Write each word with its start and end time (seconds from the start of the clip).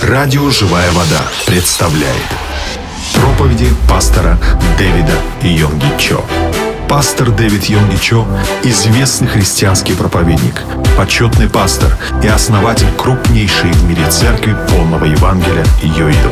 Радио 0.00 0.48
«Живая 0.48 0.90
вода» 0.92 1.20
представляет 1.44 2.16
проповеди 3.12 3.66
пастора 3.86 4.38
Дэвида 4.78 5.12
Йонги 5.42 5.84
Чо. 5.98 6.24
Пастор 6.88 7.30
Дэвид 7.30 7.64
Йонги 7.64 7.96
Чо– 7.96 8.26
известный 8.64 9.28
христианский 9.28 9.92
проповедник, 9.92 10.62
почетный 10.96 11.50
пастор 11.50 11.94
и 12.22 12.26
основатель 12.26 12.90
крупнейшей 12.96 13.70
в 13.72 13.84
мире 13.84 14.08
церкви 14.08 14.56
полного 14.70 15.04
Евангелия 15.04 15.66
Йоидо. 15.82 16.30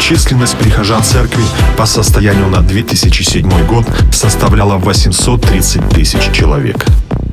Численность 0.00 0.58
прихожан 0.58 1.04
церкви 1.04 1.44
по 1.76 1.86
состоянию 1.86 2.48
на 2.48 2.62
2007 2.62 3.64
год 3.66 3.86
составляла 4.12 4.76
830 4.76 5.88
тысяч 5.90 6.32
человек. 6.32 6.84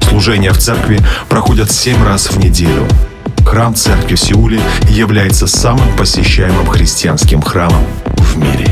Служения 0.08 0.52
в 0.52 0.60
церкви 0.60 1.00
проходят 1.28 1.72
7 1.72 2.06
раз 2.06 2.30
в 2.30 2.38
неделю– 2.38 2.88
Храм 3.46 3.74
церкви 3.74 4.16
в 4.16 4.20
Сеуле 4.20 4.60
является 4.90 5.48
самым 5.48 5.96
посещаемым 5.96 6.66
христианским 6.68 7.42
храмом 7.42 7.86
в 8.06 8.38
мире. 8.38 8.68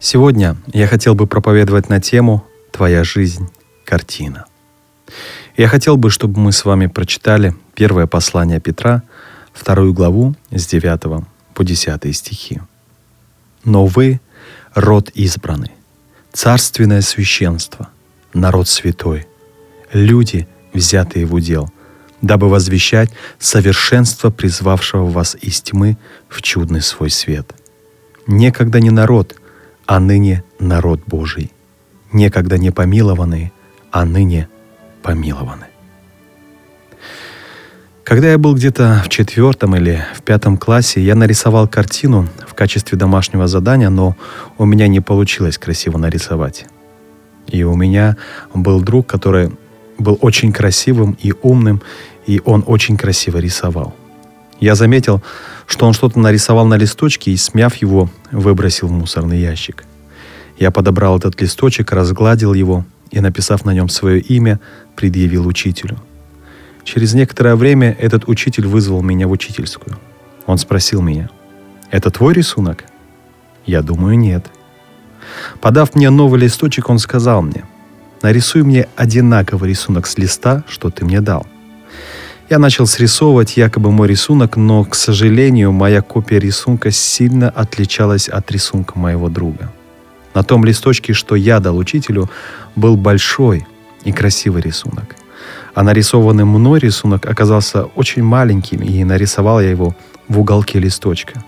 Сегодня 0.00 0.56
я 0.72 0.86
хотел 0.86 1.14
бы 1.14 1.26
проповедовать 1.26 1.90
на 1.90 2.00
тему 2.00 2.46
«Твоя 2.70 3.04
жизнь– 3.04 3.50
картина». 3.84 4.46
Я 5.56 5.68
хотел 5.68 5.96
бы, 5.96 6.10
чтобы 6.10 6.38
мы 6.40 6.52
с 6.52 6.64
вами 6.64 6.86
прочитали 6.86 7.54
первое 7.74 8.06
послание 8.06 8.60
Петра, 8.60 9.02
вторую 9.52 9.92
главу 9.92 10.34
с 10.50 10.66
9 10.66 11.26
по 11.54 11.64
10 11.64 12.16
стихи. 12.16 12.60
«Но 13.64 13.84
вы– 13.84 14.20
род 14.74 15.10
избранный, 15.14 15.72
царственное 16.32 17.02
священство, 17.02 17.88
народ 18.32 18.68
святой– 18.68 19.26
люди, 19.92 20.48
взятые 20.72 21.26
в 21.26 21.34
удел, 21.34 21.70
дабы 22.22 22.48
возвещать 22.48 23.10
совершенство 23.38 24.30
призвавшего 24.30 25.06
вас 25.06 25.36
из 25.40 25.60
тьмы 25.60 25.96
в 26.28 26.42
чудный 26.42 26.82
свой 26.82 27.10
свет. 27.10 27.54
Некогда 28.26 28.80
не 28.80 28.90
народ, 28.90 29.36
а 29.86 30.00
ныне 30.00 30.42
народ 30.58 31.00
Божий. 31.06 31.52
Некогда 32.12 32.58
не 32.58 32.70
помилованные, 32.70 33.52
а 33.90 34.04
ныне 34.04 34.48
помилованы. 35.02 35.66
Когда 38.06 38.30
я 38.30 38.38
был 38.38 38.54
где-то 38.54 39.02
в 39.04 39.08
четвертом 39.08 39.74
или 39.74 40.04
в 40.14 40.22
пятом 40.22 40.58
классе, 40.58 41.00
я 41.00 41.16
нарисовал 41.16 41.66
картину 41.66 42.28
в 42.46 42.54
качестве 42.54 42.96
домашнего 42.96 43.48
задания, 43.48 43.90
но 43.90 44.16
у 44.58 44.64
меня 44.64 44.86
не 44.86 45.00
получилось 45.00 45.58
красиво 45.58 45.98
нарисовать. 45.98 46.66
И 47.48 47.64
у 47.64 47.74
меня 47.74 48.16
был 48.54 48.80
друг, 48.80 49.08
который 49.08 49.50
был 49.98 50.18
очень 50.20 50.52
красивым 50.52 51.16
и 51.20 51.32
умным, 51.42 51.82
и 52.26 52.40
он 52.44 52.64
очень 52.66 52.96
красиво 52.96 53.38
рисовал. 53.38 53.94
Я 54.60 54.74
заметил, 54.74 55.22
что 55.66 55.86
он 55.86 55.92
что-то 55.92 56.18
нарисовал 56.18 56.66
на 56.66 56.76
листочке 56.76 57.30
и, 57.30 57.36
смяв 57.36 57.76
его, 57.76 58.08
выбросил 58.30 58.88
в 58.88 58.92
мусорный 58.92 59.38
ящик. 59.38 59.84
Я 60.58 60.70
подобрал 60.70 61.18
этот 61.18 61.40
листочек, 61.40 61.92
разгладил 61.92 62.54
его 62.54 62.84
и, 63.10 63.20
написав 63.20 63.64
на 63.64 63.74
нем 63.74 63.88
свое 63.88 64.20
имя, 64.20 64.58
предъявил 64.94 65.46
учителю. 65.46 65.98
Через 66.84 67.14
некоторое 67.14 67.56
время 67.56 67.96
этот 67.98 68.28
учитель 68.28 68.66
вызвал 68.66 69.02
меня 69.02 69.28
в 69.28 69.32
учительскую. 69.32 69.98
Он 70.46 70.56
спросил 70.56 71.02
меня, 71.02 71.28
«Это 71.90 72.10
твой 72.10 72.32
рисунок?» 72.32 72.84
Я 73.66 73.82
думаю, 73.82 74.16
нет. 74.16 74.46
Подав 75.60 75.96
мне 75.96 76.08
новый 76.10 76.38
листочек, 76.38 76.88
он 76.88 77.00
сказал 77.00 77.42
мне– 77.42 77.64
нарисуй 78.22 78.62
мне 78.62 78.88
одинаковый 78.96 79.70
рисунок 79.70 80.06
с 80.06 80.18
листа, 80.18 80.64
что 80.68 80.90
ты 80.90 81.04
мне 81.04 81.20
дал. 81.20 81.46
Я 82.48 82.58
начал 82.58 82.86
срисовывать 82.86 83.56
якобы 83.56 83.90
мой 83.90 84.06
рисунок, 84.06 84.56
но, 84.56 84.84
к 84.84 84.94
сожалению, 84.94 85.72
моя 85.72 86.00
копия 86.00 86.38
рисунка 86.38 86.92
сильно 86.92 87.50
отличалась 87.50 88.28
от 88.28 88.50
рисунка 88.52 88.98
моего 88.98 89.28
друга. 89.28 89.72
На 90.32 90.44
том 90.44 90.64
листочке, 90.64 91.12
что 91.12 91.34
я 91.34 91.58
дал 91.58 91.76
учителю, 91.76 92.30
был 92.76 92.96
большой 92.96 93.66
и 94.04 94.12
красивый 94.12 94.62
рисунок. 94.62 95.16
А 95.74 95.82
нарисованный 95.82 96.44
мной 96.44 96.78
рисунок 96.78 97.26
оказался 97.26 97.84
очень 97.84 98.22
маленьким, 98.22 98.80
и 98.80 99.02
нарисовал 99.02 99.60
я 99.60 99.70
его 99.70 99.96
в 100.28 100.38
уголке 100.38 100.78
листочка. 100.78 101.42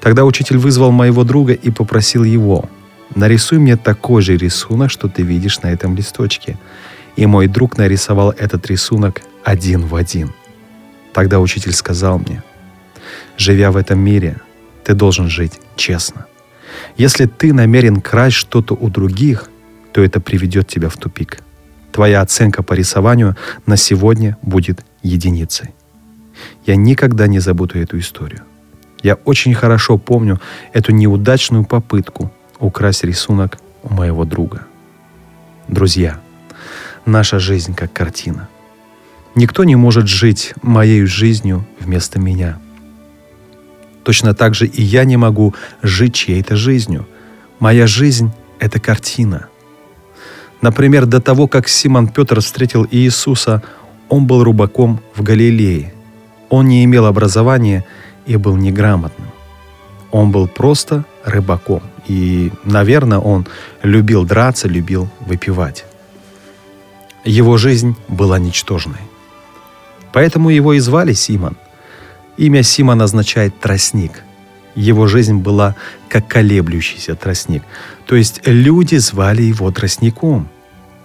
Тогда 0.00 0.24
учитель 0.24 0.56
вызвал 0.56 0.92
моего 0.92 1.24
друга 1.24 1.52
и 1.52 1.70
попросил 1.70 2.24
его– 2.24 2.70
Нарисуй 3.14 3.58
мне 3.58 3.76
такой 3.76 4.22
же 4.22 4.36
рисунок, 4.36 4.90
что 4.90 5.08
ты 5.08 5.22
видишь 5.22 5.60
на 5.60 5.68
этом 5.68 5.94
листочке. 5.94 6.58
И 7.16 7.26
мой 7.26 7.46
друг 7.46 7.78
нарисовал 7.78 8.30
этот 8.30 8.66
рисунок 8.66 9.22
один 9.44 9.86
в 9.86 9.94
один. 9.94 10.32
Тогда 11.12 11.40
учитель 11.40 11.72
сказал 11.72 12.18
мне, 12.18 12.42
живя 13.38 13.70
в 13.70 13.76
этом 13.76 13.98
мире, 13.98 14.36
ты 14.84 14.94
должен 14.94 15.28
жить 15.30 15.60
честно. 15.76 16.26
Если 16.96 17.26
ты 17.26 17.52
намерен 17.52 18.00
красть 18.00 18.36
что-то 18.36 18.74
у 18.74 18.90
других, 18.90 19.48
то 19.92 20.02
это 20.02 20.20
приведет 20.20 20.68
тебя 20.68 20.88
в 20.88 20.96
тупик. 20.96 21.38
Твоя 21.92 22.20
оценка 22.20 22.62
по 22.62 22.74
рисованию 22.74 23.36
на 23.64 23.78
сегодня 23.78 24.36
будет 24.42 24.84
единицей. 25.02 25.70
Я 26.66 26.76
никогда 26.76 27.26
не 27.26 27.38
забуду 27.38 27.78
эту 27.78 27.98
историю. 27.98 28.42
Я 29.02 29.14
очень 29.14 29.54
хорошо 29.54 29.96
помню 29.96 30.40
эту 30.74 30.92
неудачную 30.92 31.64
попытку 31.64 32.30
украсть 32.58 33.04
рисунок 33.04 33.58
у 33.82 33.92
моего 33.92 34.24
друга. 34.24 34.66
Друзья, 35.68 36.20
наша 37.04 37.38
жизнь 37.38 37.74
как 37.74 37.92
картина. 37.92 38.48
Никто 39.34 39.64
не 39.64 39.76
может 39.76 40.08
жить 40.08 40.54
моей 40.62 41.04
жизнью 41.04 41.66
вместо 41.80 42.18
меня. 42.18 42.58
Точно 44.02 44.34
так 44.34 44.54
же 44.54 44.66
и 44.66 44.82
я 44.82 45.04
не 45.04 45.16
могу 45.16 45.54
жить 45.82 46.14
чьей-то 46.14 46.56
жизнью. 46.56 47.06
Моя 47.58 47.86
жизнь— 47.86 48.30
это 48.58 48.80
картина. 48.80 49.48
Например, 50.62 51.06
до 51.06 51.20
того, 51.20 51.48
как 51.48 51.68
Симон 51.68 52.08
Петр 52.08 52.40
встретил 52.40 52.86
Иисуса, 52.90 53.62
он 54.08 54.26
был 54.26 54.44
рубаком 54.44 55.00
в 55.14 55.22
Галилее. 55.22 55.92
Он 56.48 56.68
не 56.68 56.84
имел 56.84 57.06
образования 57.06 57.84
и 58.26 58.36
был 58.36 58.56
неграмотным. 58.56 59.28
Он 60.12 60.30
был 60.30 60.48
просто 60.48 61.04
рыбаком. 61.24 61.82
И, 62.08 62.52
наверное, 62.64 63.18
он 63.18 63.46
любил 63.82 64.24
драться, 64.24 64.68
любил 64.68 65.08
выпивать. 65.20 65.84
Его 67.24 67.56
жизнь 67.56 67.96
была 68.08 68.38
ничтожной. 68.38 69.00
Поэтому 70.12 70.50
его 70.50 70.74
и 70.74 70.78
звали 70.78 71.12
Симон. 71.12 71.56
Имя 72.36 72.62
Симон 72.62 73.02
означает 73.02 73.58
«тростник». 73.60 74.22
Его 74.74 75.06
жизнь 75.06 75.36
была 75.36 75.74
как 76.08 76.28
колеблющийся 76.28 77.14
тростник. 77.14 77.62
То 78.06 78.14
есть 78.14 78.42
люди 78.44 78.96
звали 78.96 79.42
его 79.42 79.70
тростником. 79.72 80.48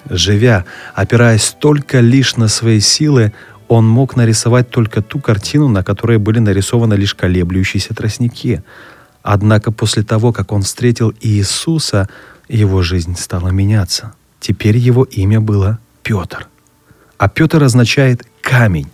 Живя, 0.10 0.66
опираясь 0.94 1.56
только 1.58 2.02
лишь 2.02 2.36
на 2.36 2.50
свои 2.50 2.82
силы, 2.82 3.32
он 3.70 3.88
мог 3.88 4.18
нарисовать 4.18 4.70
только 4.70 5.02
ту 5.02 5.20
картину, 5.20 5.70
на 5.70 5.84
которой 5.84 6.18
были 6.18 6.40
нарисованы 6.40 6.96
лишь 6.96 7.16
колеблющиеся 7.16 7.96
тростники– 7.96 8.62
Однако 9.24 9.72
после 9.72 10.04
того, 10.04 10.32
как 10.32 10.52
он 10.52 10.64
встретил 10.64 11.14
Иисуса, 11.22 12.10
его 12.48 12.82
жизнь 12.82 13.16
стала 13.18 13.50
меняться. 13.50 14.14
Теперь 14.40 14.78
его 14.78 15.04
имя 15.04 15.40
было 15.40 15.80
Петр. 16.04 16.48
А 17.18 17.30
Петр 17.30 17.64
означает 17.64 18.26
«камень». 18.42 18.90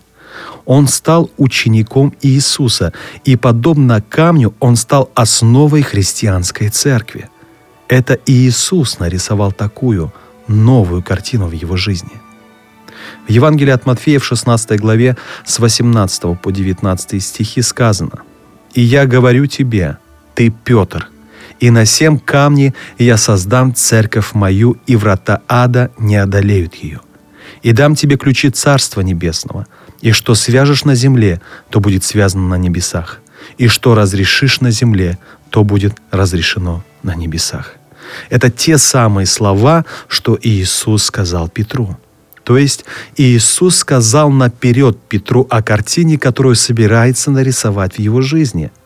Он 0.66 0.86
стал 0.86 1.30
учеником 1.38 2.14
Иисуса, 2.20 2.92
и 3.24 3.36
подобно 3.36 4.02
камню 4.02 4.54
он 4.60 4.76
стал 4.76 5.10
основой 5.14 5.80
христианской 5.80 6.68
церкви. 6.68 7.30
Это 7.88 8.18
Иисус 8.26 8.98
нарисовал 8.98 9.52
такую 9.52 10.12
новую 10.46 11.02
картину 11.02 11.46
в 11.46 11.52
его 11.52 11.76
жизни. 11.76 12.20
В 13.26 13.30
Евангелии 13.30 13.72
от 13.72 13.86
Матфея 13.86 14.18
в 14.18 14.24
16 14.26 14.78
главе 14.78 15.16
с 15.46 15.58
18 15.58 16.38
по 16.38 16.52
19 16.52 17.22
стихи 17.22 17.62
сказано 17.62 18.22
«И 18.74 18.82
я 18.82 19.06
говорю 19.06 19.46
тебе, 19.46 19.96
ты 20.38 20.50
Петр, 20.50 21.08
и 21.58 21.68
на 21.70 21.84
семь 21.84 22.16
камни 22.20 22.72
я 22.96 23.16
создам 23.16 23.74
церковь 23.74 24.34
мою, 24.34 24.76
и 24.86 24.94
врата 24.94 25.42
ада 25.48 25.90
не 25.98 26.14
одолеют 26.14 26.76
ее. 26.76 27.00
И 27.64 27.72
дам 27.72 27.96
тебе 27.96 28.16
ключи 28.16 28.50
Царства 28.50 29.00
Небесного, 29.00 29.66
и 30.00 30.12
что 30.12 30.36
свяжешь 30.36 30.84
на 30.84 30.94
земле, 30.94 31.40
то 31.70 31.80
будет 31.80 32.04
связано 32.04 32.46
на 32.46 32.54
небесах, 32.54 33.20
и 33.56 33.66
что 33.66 33.96
разрешишь 33.96 34.60
на 34.60 34.70
земле, 34.70 35.18
то 35.50 35.64
будет 35.64 35.94
разрешено 36.12 36.84
на 37.02 37.16
небесах. 37.16 37.74
Это 38.30 38.48
те 38.48 38.78
самые 38.78 39.26
слова, 39.26 39.84
что 40.06 40.38
Иисус 40.40 41.02
сказал 41.02 41.48
Петру. 41.48 41.98
То 42.44 42.56
есть 42.56 42.84
Иисус 43.16 43.78
сказал 43.78 44.30
наперед 44.30 45.00
Петру 45.08 45.48
о 45.50 45.64
картине, 45.64 46.16
которую 46.16 46.54
собирается 46.54 47.32
нарисовать 47.32 47.96
в 47.96 47.98
его 47.98 48.20
жизни– 48.20 48.70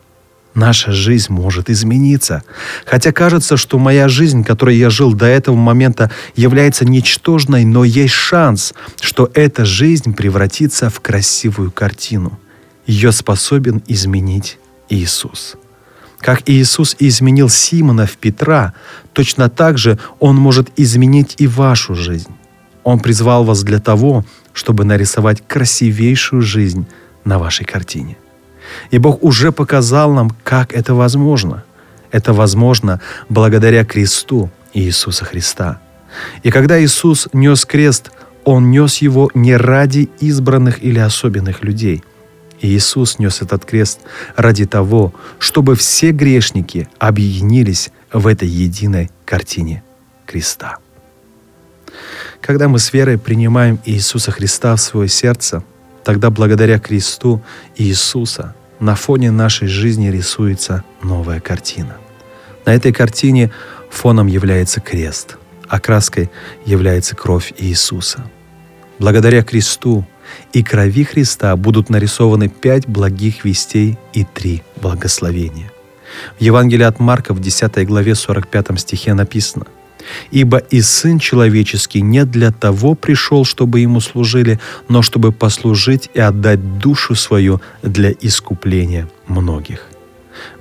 наша 0.55 0.91
жизнь 0.91 1.31
может 1.31 1.69
измениться. 1.69 2.43
Хотя 2.85 3.11
кажется, 3.11 3.57
что 3.57 3.79
моя 3.79 4.07
жизнь, 4.07 4.43
которой 4.43 4.77
я 4.77 4.89
жил 4.89 5.13
до 5.13 5.25
этого 5.25 5.55
момента, 5.55 6.11
является 6.35 6.85
ничтожной, 6.85 7.65
но 7.65 7.83
есть 7.83 8.13
шанс, 8.13 8.73
что 9.01 9.29
эта 9.33 9.65
жизнь 9.65 10.13
превратится 10.13 10.89
в 10.89 10.99
красивую 10.99 11.71
картину. 11.71 12.39
Ее 12.85 13.11
способен 13.11 13.81
изменить 13.87 14.57
Иисус. 14.89 15.55
Как 16.19 16.43
Иисус 16.45 16.95
изменил 16.99 17.49
Симона 17.49 18.05
в 18.05 18.17
Петра, 18.17 18.73
точно 19.11 19.49
так 19.49 19.77
же 19.77 19.99
Он 20.19 20.35
может 20.37 20.69
изменить 20.77 21.35
и 21.37 21.47
вашу 21.47 21.95
жизнь. 21.95 22.31
Он 22.83 22.99
призвал 22.99 23.43
вас 23.43 23.63
для 23.63 23.79
того, 23.79 24.25
чтобы 24.53 24.85
нарисовать 24.85 25.43
красивейшую 25.45 26.41
жизнь 26.41 26.85
на 27.25 27.39
вашей 27.39 27.65
картине. 27.65 28.17
И 28.91 28.97
Бог 28.97 29.23
уже 29.23 29.51
показал 29.51 30.13
нам, 30.13 30.31
как 30.43 30.73
это 30.73 30.93
возможно. 30.93 31.63
Это 32.11 32.33
возможно 32.33 33.01
благодаря 33.29 33.85
кресту 33.85 34.49
Иисуса 34.73 35.25
Христа. 35.25 35.79
И 36.43 36.51
когда 36.51 36.81
Иисус 36.81 37.27
нес 37.33 37.65
крест, 37.65 38.11
Он 38.43 38.71
нес 38.71 38.97
его 38.97 39.31
не 39.33 39.55
ради 39.55 40.09
избранных 40.19 40.83
или 40.83 40.99
особенных 40.99 41.63
людей. 41.63 42.03
Иисус 42.61 43.19
нес 43.19 43.41
этот 43.41 43.65
крест 43.65 43.99
ради 44.35 44.65
того, 44.65 45.13
чтобы 45.39 45.75
все 45.75 46.11
грешники 46.11 46.87
объединились 46.99 47.91
в 48.11 48.27
этой 48.27 48.47
единой 48.47 49.09
картине 49.25 49.83
креста. 50.25 50.77
Когда 52.41 52.67
мы 52.67 52.79
с 52.79 52.91
верой 52.93 53.17
принимаем 53.17 53.79
Иисуса 53.85 54.31
Христа 54.31 54.75
в 54.75 54.81
свое 54.81 55.07
сердце, 55.07 55.63
тогда 56.03 56.29
благодаря 56.29 56.79
кресту 56.79 57.41
Иисуса 57.75 58.55
на 58.79 58.95
фоне 58.95 59.31
нашей 59.31 59.67
жизни 59.67 60.09
рисуется 60.09 60.83
новая 61.01 61.39
картина. 61.39 61.97
На 62.65 62.73
этой 62.73 62.91
картине 62.93 63.51
фоном 63.89 64.27
является 64.27 64.81
крест, 64.81 65.37
а 65.67 65.79
краской 65.79 66.29
является 66.65 67.15
кровь 67.15 67.53
Иисуса. 67.57 68.23
Благодаря 68.99 69.43
кресту 69.43 70.05
и 70.51 70.63
крови 70.63 71.03
Христа 71.03 71.55
будут 71.55 71.89
нарисованы 71.89 72.47
пять 72.47 72.87
благих 72.87 73.45
вестей 73.45 73.97
и 74.13 74.23
три 74.23 74.63
благословения. 74.81 75.71
В 76.39 76.41
Евангелии 76.41 76.83
от 76.83 76.99
Марка 76.99 77.33
в 77.33 77.41
10 77.41 77.85
главе 77.87 78.15
45 78.15 78.79
стихе 78.79 79.13
написано– 79.13 79.65
Ибо 80.31 80.57
и 80.57 80.81
Сын 80.81 81.19
Человеческий 81.19 82.01
не 82.01 82.25
для 82.25 82.51
того 82.51 82.95
пришел, 82.95 83.45
чтобы 83.45 83.79
Ему 83.79 83.99
служили, 83.99 84.59
но 84.89 85.01
чтобы 85.01 85.31
послужить 85.31 86.09
и 86.13 86.19
отдать 86.19 86.79
душу 86.79 87.15
свою 87.15 87.61
для 87.81 88.11
искупления 88.21 89.07
многих. 89.27 89.87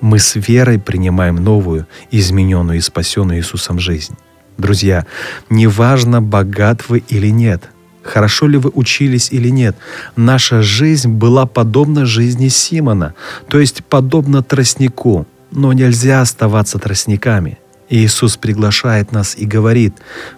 Мы 0.00 0.18
с 0.18 0.36
верой 0.36 0.78
принимаем 0.78 1.36
новую, 1.36 1.86
измененную 2.10 2.78
и 2.78 2.82
спасенную 2.82 3.38
Иисусом 3.38 3.78
жизнь. 3.78 4.14
Друзья, 4.58 5.06
неважно, 5.48 6.20
богат 6.20 6.88
вы 6.88 7.02
или 7.08 7.28
нет, 7.28 7.70
хорошо 8.02 8.46
ли 8.46 8.58
вы 8.58 8.70
учились 8.74 9.32
или 9.32 9.48
нет, 9.48 9.76
наша 10.16 10.62
жизнь 10.62 11.10
была 11.10 11.46
подобна 11.46 12.04
жизни 12.04 12.48
Симона, 12.48 13.14
то 13.48 13.58
есть 13.58 13.84
подобна 13.84 14.42
тростнику, 14.42 15.26
но 15.50 15.72
нельзя 15.72 16.20
оставаться 16.20 16.78
тростниками. 16.78 17.58
Иисус 17.92 18.38
приглашает 18.38 19.12
нас 19.12 19.36
и 19.36 19.44
говорит, 19.44 19.94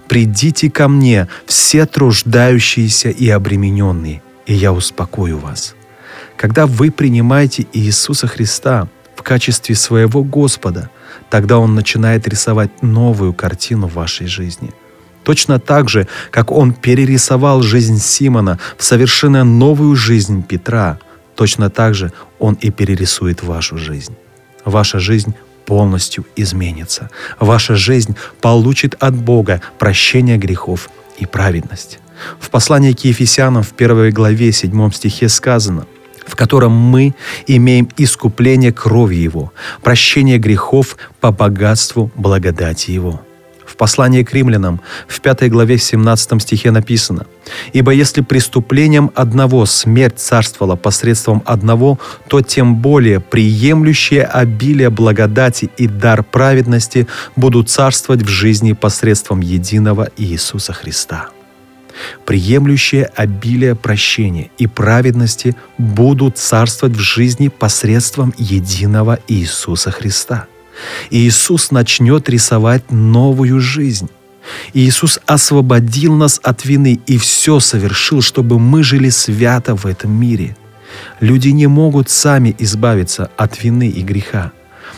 «Придите 0.09 0.69
ко 0.69 0.89
мне, 0.89 1.29
все 1.47 1.87
труждающиеся 1.87 3.11
и 3.11 3.29
обремененные, 3.29 4.23
и 4.45 4.55
я 4.55 4.73
успокою 4.73 5.39
вас». 5.39 5.77
Когда 6.37 6.67
вы 6.67 6.91
принимаете 6.91 7.69
Иисуса 7.73 8.27
Христа 8.27 8.89
в 9.15 9.23
качестве 9.23 9.77
своего 9.77 10.25
Господа, 10.25 10.91
тогда 11.31 11.59
Он 11.59 11.77
начинает 11.77 12.27
рисовать 12.27 12.83
новую 12.83 13.33
картину 13.33 13.87
в 13.87 13.95
вашей 13.95 14.27
жизни. 14.27 14.73
Точно 15.23 15.61
так 15.61 15.89
же, 15.89 16.09
как 16.33 16.51
Он 16.51 16.75
перерисовал 16.75 17.63
жизнь 17.63 18.01
Симона 18.01 18.59
в 18.77 18.83
совершенно 18.83 19.45
новую 19.45 19.95
жизнь 19.95 20.43
Петра, 20.43 20.99
точно 21.37 21.71
так 21.71 21.95
же 21.95 22.13
Он 22.41 22.55
и 22.55 22.71
перерисует 22.71 23.45
вашу 23.45 23.79
жизнь. 23.79 24.17
Ваша 24.65 24.99
жизнь 24.99 25.35
полностью 25.67 26.25
изменится. 26.37 27.11
Ваша 27.41 27.75
жизнь 27.75 28.17
получит 28.41 28.95
от 29.01 29.15
Бога 29.15 29.61
прощение 29.79 30.37
грехов 30.37 30.91
и 31.19 31.27
праведность. 31.27 31.99
В 32.39 32.51
послании 32.51 32.93
к 32.93 33.01
Ефесянам 33.05 33.63
в 33.63 33.73
первой 33.73 34.11
главе 34.11 34.53
7 34.53 34.91
стихе 34.93 35.29
сказано, 35.29 35.87
в 36.27 36.37
котором 36.37 36.73
мы 36.73 37.15
имеем 37.47 37.89
искупление 37.97 38.73
крови 38.73 39.17
Его, 39.17 39.53
прощение 39.83 40.39
грехов 40.39 40.97
по 41.21 41.31
богатству 41.33 42.11
благодати 42.15 42.91
Его. 42.91 43.21
В 43.75 43.77
послании 43.77 44.23
к 44.23 44.33
римлянам 44.33 44.81
в 45.09 45.21
5 45.21 45.51
главе 45.51 45.79
17 45.79 46.41
стихе 46.41 46.71
написано 46.71 47.27
«Ибо 47.73 47.91
если 47.91 48.21
преступлением 48.21 49.11
одного 49.17 49.67
смерть 49.67 50.21
царствовала 50.21 50.77
посредством 50.77 51.43
одного, 51.45 51.99
то 52.29 52.41
тем 52.41 52.77
более 52.77 53.19
приемлющие 53.19 54.23
обилие 54.23 54.91
благодати 54.91 55.71
и 55.77 55.89
дар 55.89 56.23
праведности 56.23 57.09
будут 57.35 57.69
царствовать 57.69 58.23
в 58.23 58.29
жизни 58.29 58.75
посредством 58.75 59.41
единого 59.41 60.09
Иисуса 60.17 60.73
Христа» 60.73 61.31
приемлющие 62.25 63.05
обилие 63.05 63.77
прощения 63.77 64.51
и 64.59 64.67
праведности 64.67 65.55
будут 65.79 66.39
царствовать 66.39 66.97
в 66.97 67.01
жизни 67.01 67.47
посредством 67.47 68.35
единого 68.37 69.21
Иисуса 69.29 69.93
Христа. 69.93 70.49
И 71.11 71.27
Иисус 71.27 71.71
начнет 71.71 72.29
рисовать 72.29 72.91
новую 72.91 73.61
жизнь. 73.61 74.09
Иисус 74.73 75.21
освободил 75.27 76.15
нас 76.15 76.41
от 76.43 76.65
вины 76.65 77.01
и 77.07 77.17
все 77.19 77.61
совершил, 77.61 78.21
чтобы 78.21 78.59
мы 78.59 78.83
жили 78.83 79.09
свято 79.09 79.75
в 79.75 79.87
этом 79.87 80.13
мире. 80.13 80.57
Люди 81.21 81.49
не 81.49 81.67
могут 81.67 82.11
сами 82.11 82.55
избавиться 82.59 83.31
от 83.37 83.63
вины 83.63 83.89
и 83.89 84.03
греха. 84.03 84.53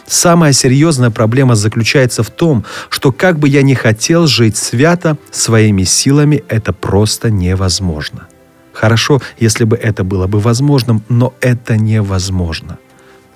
Самая 0.07 0.53
серьезная 0.53 1.11
проблема 1.11 1.57
заключается 1.57 2.23
в 2.23 2.31
том, 2.31 2.65
что 2.91 3.13
как 3.13 3.39
бы 3.39 3.49
я 3.49 3.63
ни 3.63 3.75
хотел 3.75 4.27
жить 4.27 4.57
свято, 4.57 5.19
своими 5.31 5.83
силами 5.83 6.45
это 6.49 6.73
просто 6.73 7.31
невозможно. 7.31 8.29
Хорошо, 8.73 9.21
если 9.39 9.65
бы 9.65 9.77
это 9.77 10.05
было 10.05 10.27
бы 10.27 10.39
возможным, 10.39 11.03
но 11.09 11.35
это 11.41 11.77
невозможно. 11.77 12.79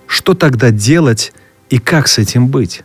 Что 0.07 0.35
тогда 0.35 0.71
делать, 0.71 1.33
и 1.71 1.79
как 1.79 2.09
с 2.09 2.19
этим 2.19 2.49
быть? 2.49 2.83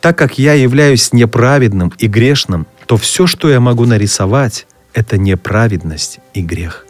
Так 0.00 0.18
как 0.18 0.38
я 0.38 0.54
являюсь 0.54 1.12
неправедным 1.12 1.92
и 1.98 2.08
грешным, 2.08 2.66
то 2.86 2.96
все, 2.96 3.26
что 3.26 3.48
я 3.48 3.60
могу 3.60 3.84
нарисовать, 3.86 4.66
это 4.92 5.16
неправедность 5.18 6.18
и 6.34 6.42
грех. 6.42 6.86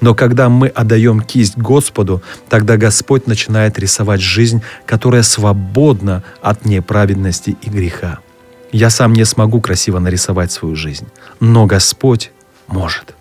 Но 0.00 0.14
когда 0.14 0.48
мы 0.48 0.68
отдаем 0.68 1.20
кисть 1.20 1.58
Господу, 1.58 2.22
тогда 2.48 2.76
Господь 2.76 3.26
начинает 3.26 3.78
рисовать 3.78 4.20
жизнь, 4.20 4.62
которая 4.86 5.22
свободна 5.22 6.22
от 6.40 6.64
неправедности 6.64 7.56
и 7.60 7.68
греха. 7.68 8.20
Я 8.72 8.90
сам 8.90 9.12
не 9.12 9.24
смогу 9.24 9.60
красиво 9.60 9.98
нарисовать 9.98 10.52
свою 10.52 10.76
жизнь, 10.76 11.06
но 11.40 11.66
Господь 11.66 12.30
может. 12.66 13.14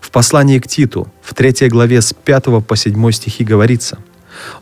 В 0.00 0.10
послании 0.10 0.58
к 0.58 0.66
Титу, 0.66 1.08
в 1.22 1.34
3 1.34 1.68
главе 1.68 2.02
с 2.02 2.12
5 2.12 2.64
по 2.66 2.76
7 2.76 3.10
стихи 3.12 3.44
говорится– 3.44 3.98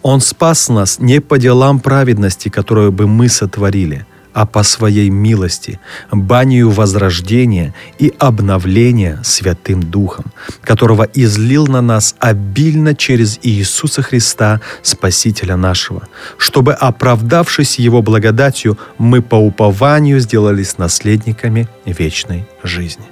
он 0.03 0.21
спас 0.21 0.69
нас 0.69 0.99
не 0.99 1.21
по 1.21 1.39
делам 1.39 1.81
праведности, 1.81 2.49
которую 2.49 2.93
бы 2.93 3.07
мы 3.07 3.29
сотворили, 3.29 4.07
а 4.33 4.47
по 4.47 4.63
своей 4.63 5.11
милости, 5.11 5.81
банию 6.13 6.71
возрождения 6.71 7.75
и 7.99 8.13
обновления 8.19 9.21
Святым 9.25 9.83
Духом, 9.83 10.27
которого 10.63 11.03
излил 11.15 11.67
на 11.67 11.81
нас 11.81 12.15
обильно 12.19 12.95
через 12.95 13.39
Иисуса 13.43 14.03
Христа, 14.03 14.61
Спасителя 14.83 15.57
нашего, 15.57 16.07
чтобы, 16.39 16.73
оправдавшись 16.73 17.79
Его 17.79 18.03
благодатью, 18.03 18.79
мы 18.99 19.23
по 19.23 19.37
упованию 19.37 20.21
сделались 20.21 20.79
наследниками 20.79 21.69
вечной 21.85 22.47
жизни. 22.63 23.05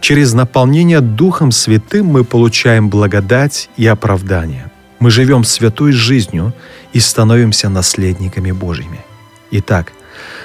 Через 0.00 0.32
наполнение 0.34 1.00
Духом 1.00 1.52
Святым 1.52 2.06
мы 2.06 2.24
получаем 2.24 2.90
благодать 2.90 3.70
и 3.76 3.86
оправдание– 3.86 4.70
мы 4.98 5.10
живем 5.10 5.44
святой 5.44 5.92
жизнью 5.92 6.52
и 6.92 7.00
становимся 7.00 7.68
наследниками 7.68 8.52
Божьими. 8.52 9.04
Итак, 9.50 9.92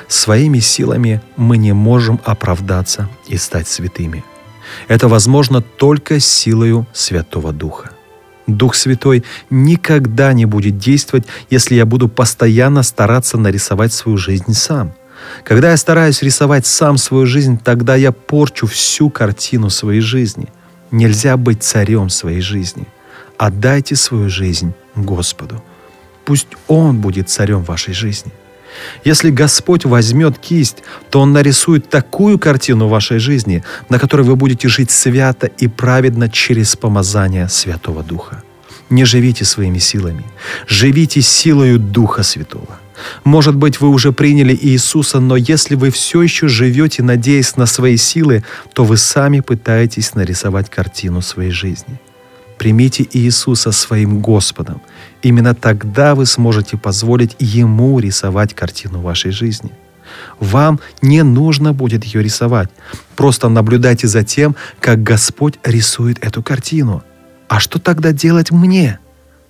своими 0.07 0.59
силами 0.59 1.21
мы 1.35 1.57
не 1.57 1.73
можем 1.73 2.19
оправдаться 2.23 3.09
и 3.27 3.37
стать 3.37 3.67
святыми. 3.67 4.23
Это 4.87 5.07
возможно 5.07 5.61
только 5.61 6.19
силою 6.19 6.87
Святого 6.93 7.51
Духа. 7.51 7.91
Дух 8.47 8.75
Святой 8.75 9.23
никогда 9.49 10.33
не 10.33 10.45
будет 10.45 10.77
действовать, 10.77 11.25
если 11.49 11.75
я 11.75 11.85
буду 11.85 12.09
постоянно 12.09 12.83
стараться 12.83 13.37
нарисовать 13.37 13.93
свою 13.93 14.17
жизнь 14.17 14.53
сам. 14.53 14.93
Когда 15.45 15.71
я 15.71 15.77
стараюсь 15.77 16.21
рисовать 16.21 16.65
сам 16.65 16.97
свою 16.97 17.25
жизнь, 17.25 17.57
тогда 17.57 17.95
я 17.95 18.11
порчу 18.11 18.67
всю 18.67 19.09
картину 19.09 19.69
своей 19.69 20.01
жизни. 20.01 20.49
Нельзя 20.91 21.37
быть 21.37 21.63
царем 21.63 22.09
своей 22.09 22.41
жизни– 22.41 22.87
Отдайте 23.37 23.95
свою 23.95 24.29
жизнь 24.29 24.73
Господу. 24.95 25.63
Пусть 26.25 26.47
Он 26.67 26.99
будет 26.99 27.29
царем 27.29 27.63
вашей 27.63 27.93
жизни. 27.93 28.31
Если 29.05 29.29
Господь 29.29 29.85
возьмет 29.85 30.37
кисть, 30.37 30.83
то 31.09 31.21
Он 31.21 31.33
нарисует 31.33 31.89
такую 31.89 32.39
картину 32.39 32.87
вашей 32.87 33.19
жизни, 33.19 33.63
на 33.89 33.99
которой 33.99 34.21
вы 34.21 34.35
будете 34.35 34.67
жить 34.67 34.91
свято 34.91 35.47
и 35.47 35.67
праведно 35.67 36.29
через 36.29 36.75
помазание 36.75 37.49
Святого 37.49 38.03
Духа. 38.03 38.43
Не 38.89 39.05
живите 39.05 39.45
своими 39.45 39.79
силами, 39.79 40.23
живите 40.67 41.21
силою 41.21 41.79
Духа 41.79 42.23
Святого. 42.23 42.79
Может 43.23 43.55
быть, 43.55 43.81
вы 43.81 43.89
уже 43.89 44.11
приняли 44.11 44.57
Иисуса, 44.61 45.19
но 45.19 45.35
если 45.35 45.75
вы 45.75 45.89
все 45.89 46.21
еще 46.21 46.47
живете, 46.47 47.03
надеясь 47.03 47.57
на 47.57 47.65
свои 47.65 47.97
силы, 47.97 48.43
то 48.73 48.85
вы 48.85 48.97
сами 48.97 49.39
пытаетесь 49.39 50.15
нарисовать 50.15 50.69
картину 50.69 51.21
своей 51.21 51.51
жизни. 51.51 51.99
Примите 52.63 53.05
Иисуса 53.11 53.73
своим 53.73 54.21
Господом. 54.21 54.81
Именно 55.21 55.53
тогда 55.53 56.15
вы 56.15 56.25
сможете 56.25 56.77
позволить 56.77 57.35
Ему 57.39 57.99
рисовать 57.99 58.53
картину 58.53 59.01
вашей 59.01 59.31
жизни. 59.31 59.71
Вам 60.39 60.79
не 61.01 61.23
нужно 61.23 61.73
будет 61.73 62.05
ее 62.05 62.23
рисовать. 62.23 62.69
Просто 63.17 63.49
наблюдайте 63.49 64.07
за 64.07 64.23
тем, 64.23 64.55
как 64.79 65.03
Господь 65.03 65.55
рисует 65.65 66.23
эту 66.25 66.41
картину. 66.41 67.03
А 67.49 67.59
что 67.59 67.79
тогда 67.79 68.13
делать 68.13 68.51
мне? 68.51 68.99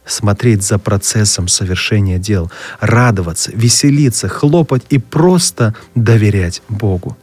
смотреть 0.06 0.64
за 0.64 0.80
процессом 0.80 1.48
совершения 1.48 2.18
дел, 2.18 2.52
радоваться, 2.80 3.52
веселиться, 3.54 4.28
хлопать 4.28 4.82
и 4.90 4.98
просто 4.98 5.76
доверять 5.94 6.64
Богу. 6.68 7.16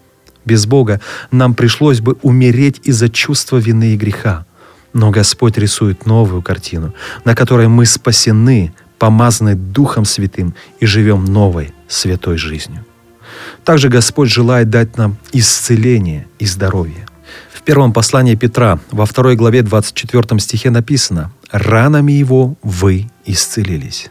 Без 0.45 0.67
Бога 0.67 1.01
нам 1.33 1.55
пришлось 1.55 2.01
бы 2.01 2.17
умереть 2.23 2.81
из-за 2.85 3.09
чувства 3.09 3.57
вины 3.57 3.95
и 3.95 3.97
греха. 3.97 4.47
Но 4.93 5.11
Господь 5.11 5.59
рисует 5.59 6.07
новую 6.07 6.43
картину, 6.43 6.95
на 7.25 7.35
которой 7.35 7.69
мы 7.69 7.87
спасены, 7.87 8.73
помазаны 8.99 9.55
Духом 9.55 10.05
Святым 10.05 10.55
и 10.81 10.87
живем 10.87 11.25
новой, 11.25 11.73
святой 11.89 12.37
жизнью. 12.37 12.85
Также 13.65 13.89
Господь 13.89 14.31
желает 14.31 14.71
дать 14.71 14.97
нам 14.97 15.17
исцеление 15.33 16.27
и 16.39 16.47
здоровье. 16.47 17.07
В 17.53 17.63
первом 17.63 17.93
послании 17.93 18.35
Петра, 18.35 18.79
во 18.91 19.07
второй 19.07 19.37
главе 19.37 19.63
24 19.63 20.41
стихе 20.41 20.71
написано 20.71 21.31
ранами 21.51 22.13
Его 22.13 22.57
вы 22.63 23.11
исцелились. 23.27 24.11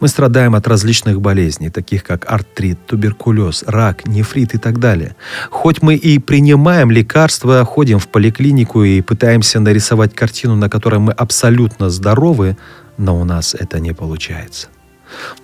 Мы 0.00 0.08
страдаем 0.08 0.54
от 0.54 0.66
различных 0.66 1.20
болезней, 1.20 1.70
таких 1.70 2.02
как 2.02 2.30
артрит, 2.30 2.78
туберкулез, 2.86 3.64
рак, 3.66 4.06
нефрит 4.06 4.54
и 4.54 4.58
так 4.58 4.78
далее. 4.78 5.14
Хоть 5.50 5.82
мы 5.82 5.94
и 5.94 6.18
принимаем 6.18 6.90
лекарства, 6.90 7.64
ходим 7.64 7.98
в 7.98 8.08
поликлинику 8.08 8.82
и 8.82 9.02
пытаемся 9.02 9.60
нарисовать 9.60 10.14
картину, 10.14 10.56
на 10.56 10.70
которой 10.70 11.00
мы 11.00 11.12
абсолютно 11.12 11.90
здоровы, 11.90 12.56
но 12.96 13.20
у 13.20 13.24
нас 13.24 13.54
это 13.54 13.78
не 13.78 13.92
получается. 13.92 14.68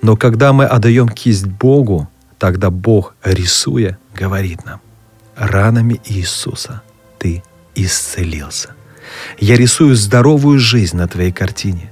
Но 0.01 0.17
когда 0.17 0.53
мы 0.53 0.65
отдаем 0.65 1.09
кисть 1.09 1.47
Богу, 1.47 2.09
тогда 2.39 2.71
Бог, 2.71 3.15
рисуя, 3.23 3.99
говорит 4.15 4.65
нам, 4.65 4.81
ранами 5.37 6.01
Иисуса 6.07 6.83
ты 7.19 7.43
исцелился. 7.75 8.71
Я 9.39 9.57
рисую 9.57 9.97
здоровую 9.97 10.59
жизнь 10.59 10.97
на 10.97 11.09
твоей 11.09 11.33
картине. 11.33 11.91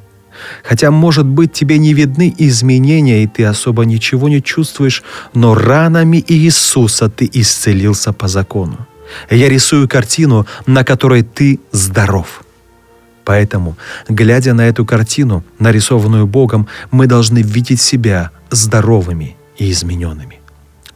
Хотя, 0.63 0.91
может 0.91 1.27
быть, 1.27 1.53
тебе 1.53 1.79
не 1.79 1.95
видны 1.95 2.35
изменения, 2.39 3.23
и 3.23 3.27
ты 3.27 3.45
особо 3.45 3.85
ничего 3.85 4.29
не 4.29 4.43
чувствуешь, 4.43 5.03
но 5.35 5.55
ранами 5.55 6.25
Иисуса 6.29 7.09
ты 7.09 7.29
исцелился 7.33 8.13
по 8.13 8.29
закону. 8.29 8.87
Я 9.31 9.49
рисую 9.49 9.89
картину, 9.89 10.47
на 10.67 10.85
которой 10.85 11.23
ты 11.23 11.61
здоров. 11.73 12.43
Поэтому, 13.25 13.77
глядя 14.09 14.55
на 14.55 14.69
эту 14.69 14.85
картину, 14.85 15.45
нарисованную 15.59 16.27
Богом, 16.27 16.69
мы 16.91 17.07
должны 17.07 17.43
видеть 17.43 17.81
себя 17.81 18.31
здоровыми 18.51 19.37
и 19.59 19.71
измененными. 19.71 20.41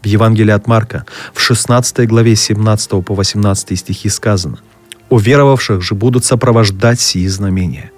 В 0.02 0.06
Евангелии 0.06 0.52
от 0.52 0.66
Марка 0.66 1.04
в 1.34 1.40
16 1.40 2.06
главе 2.06 2.36
17 2.36 2.90
по 3.04 3.14
18 3.14 3.78
стихи 3.78 4.08
сказано– 4.08 4.58
Уверовавших 5.08 5.82
же 5.82 5.94
будут 5.94 6.24
сопровождать 6.24 7.00
сии 7.00 7.26
знамения. 7.26 7.90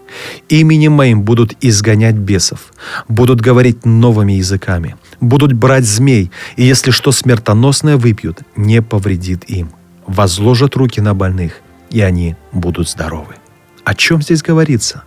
Именем 0.49 0.93
моим 0.93 1.23
будут 1.23 1.57
изгонять 1.61 2.17
бесов, 2.17 2.73
будут 3.09 3.41
говорить 3.41 3.85
новыми 3.85 4.35
языками, 4.35 4.97
будут 5.21 5.53
брать 5.53 5.85
змей, 5.85 6.31
и 6.57 6.65
если 6.65 6.91
что 6.91 7.13
смертоносное 7.13 7.97
выпьют, 7.97 8.41
не 8.57 8.83
повредит 8.83 9.45
им. 9.45 9.71
Возложат 10.07 10.77
руки 10.77 11.01
на 11.01 11.15
больных, 11.15 11.61
и 11.91 12.01
они 12.01 12.37
будут 12.53 12.89
здоровы. 12.89 13.35
О 13.85 13.95
чем 13.95 14.23
здесь 14.23 14.43
говорится? 14.43 15.05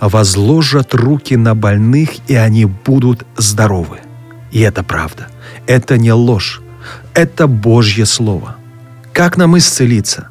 Возложат 0.00 0.94
руки 0.94 1.36
на 1.36 1.54
больных, 1.54 2.10
и 2.28 2.34
они 2.34 2.64
будут 2.64 3.26
здоровы. 3.36 3.98
И 4.50 4.60
это 4.60 4.82
правда. 4.82 5.28
Это 5.66 5.98
не 5.98 6.12
ложь. 6.12 6.60
Это 7.14 7.46
Божье 7.46 8.06
Слово. 8.06 8.56
Как 9.12 9.36
нам 9.36 9.56
исцелиться? 9.58 10.28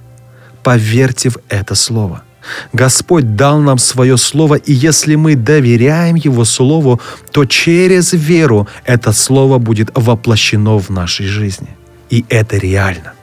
Поверьте 0.63 1.29
в 1.29 1.37
это 1.49 1.75
слово. 1.75 2.23
Господь 2.73 3.35
дал 3.35 3.59
нам 3.59 3.77
свое 3.77 4.17
слово, 4.17 4.55
и 4.55 4.73
если 4.73 5.15
мы 5.15 5.35
доверяем 5.35 6.15
Его 6.15 6.45
слову, 6.45 6.99
то 7.31 7.45
через 7.45 8.13
веру 8.13 8.67
это 8.85 9.11
слово 9.11 9.57
будет 9.57 9.91
воплощено 9.95 10.77
в 10.79 10.89
нашей 10.89 11.25
жизни. 11.25 11.69
И 12.09 12.25
это 12.29 12.57
реально. 12.57 13.13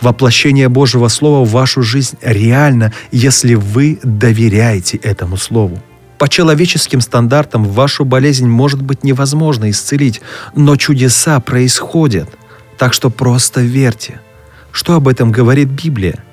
Воплощение 0.00 0.68
Божьего 0.68 1.08
Слова 1.08 1.44
в 1.44 1.50
вашу 1.50 1.82
жизнь 1.82 2.16
реально, 2.22 2.92
если 3.12 3.54
вы 3.54 3.98
доверяете 4.02 4.96
этому 4.96 5.36
Слову. 5.36 5.82
По 6.18 6.28
человеческим 6.28 7.00
стандартам 7.00 7.64
вашу 7.64 8.04
болезнь 8.04 8.46
может 8.46 8.80
быть 8.80 9.04
невозможно 9.04 9.70
исцелить, 9.70 10.22
но 10.54 10.76
чудеса 10.76 11.40
происходят. 11.40 12.30
Так 12.78 12.94
что 12.94 13.10
просто 13.10 13.60
верьте. 13.60 14.20
Что 14.72 14.94
об 14.94 15.08
этом 15.08 15.30
говорит 15.30 15.68
Библия? 15.68 16.24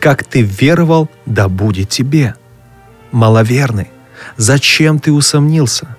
Как 0.00 0.24
ты 0.24 0.42
веровал, 0.42 1.08
да 1.24 1.48
будет 1.48 1.88
тебе. 1.88 2.34
Маловерный, 3.12 3.88
зачем 4.36 4.98
ты 4.98 5.12
усомнился? 5.12 5.96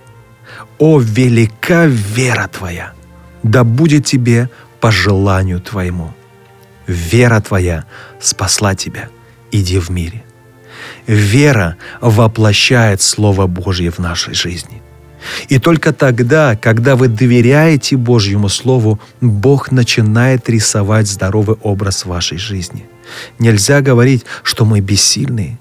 О, 0.77 0.99
велика 0.99 1.85
вера 1.85 2.47
твоя! 2.47 2.93
Да 3.43 3.63
будет 3.63 4.05
тебе 4.05 4.49
по 4.79 4.91
желанию 4.91 5.59
твоему. 5.59 6.13
Вера 6.85 7.39
твоя 7.41 7.85
спасла 8.19 8.75
тебя. 8.75 9.09
Иди 9.51 9.79
в 9.79 9.89
мире. 9.89 10.23
Вера 11.07 11.77
воплощает 12.01 13.01
Слово 13.01 13.47
Божье 13.47 13.91
в 13.91 13.99
нашей 13.99 14.33
жизни. 14.33 14.81
И 15.49 15.59
только 15.59 15.93
тогда, 15.93 16.55
когда 16.55 16.95
вы 16.95 17.07
доверяете 17.07 17.97
Божьему 17.97 18.49
Слову, 18.49 18.99
Бог 19.21 19.71
начинает 19.71 20.49
рисовать 20.49 21.07
здоровый 21.07 21.57
образ 21.61 22.05
вашей 22.05 22.37
жизни– 22.37 22.85
Нельзя 23.39 23.81
говорить, 23.81 24.25
что 24.43 24.65
мы 24.65 24.79
бессильные. 24.79 25.57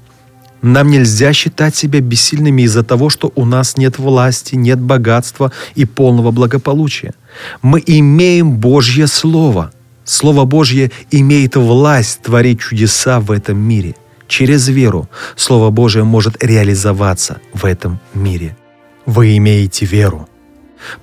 Нам 0.62 0.90
нельзя 0.90 1.32
считать 1.32 1.76
себя 1.76 2.00
бессильными 2.00 2.62
из-за 2.62 2.82
того, 2.82 3.10
что 3.10 3.30
у 3.34 3.44
нас 3.44 3.76
нет 3.76 3.98
власти, 3.98 4.54
нет 4.54 4.80
богатства 4.80 5.52
и 5.74 5.84
полного 5.84 6.30
благополучия. 6.30 7.14
Мы 7.62 7.82
имеем 7.86 8.52
Божье 8.52 9.06
Слово. 9.06 9.70
Слово 10.04 10.44
Божье 10.44 10.90
имеет 11.10 11.56
власть 11.56 12.22
творить 12.22 12.60
чудеса 12.60 13.20
в 13.20 13.30
этом 13.30 13.58
мире. 13.58 13.94
Через 14.28 14.68
веру 14.68 15.08
Слово 15.36 15.70
Божье 15.70 16.04
может 16.04 16.42
реализоваться 16.42 17.40
в 17.52 17.64
этом 17.64 18.00
мире. 18.14 18.56
Вы 19.04 19.36
имеете 19.36 19.86
веру. 19.86 20.28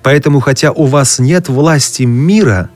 Поэтому, 0.02 0.40
хотя 0.40 0.72
у 0.72 0.86
вас 0.86 1.18
нет 1.18 1.48
власти 1.48 2.02
мира, 2.02 2.70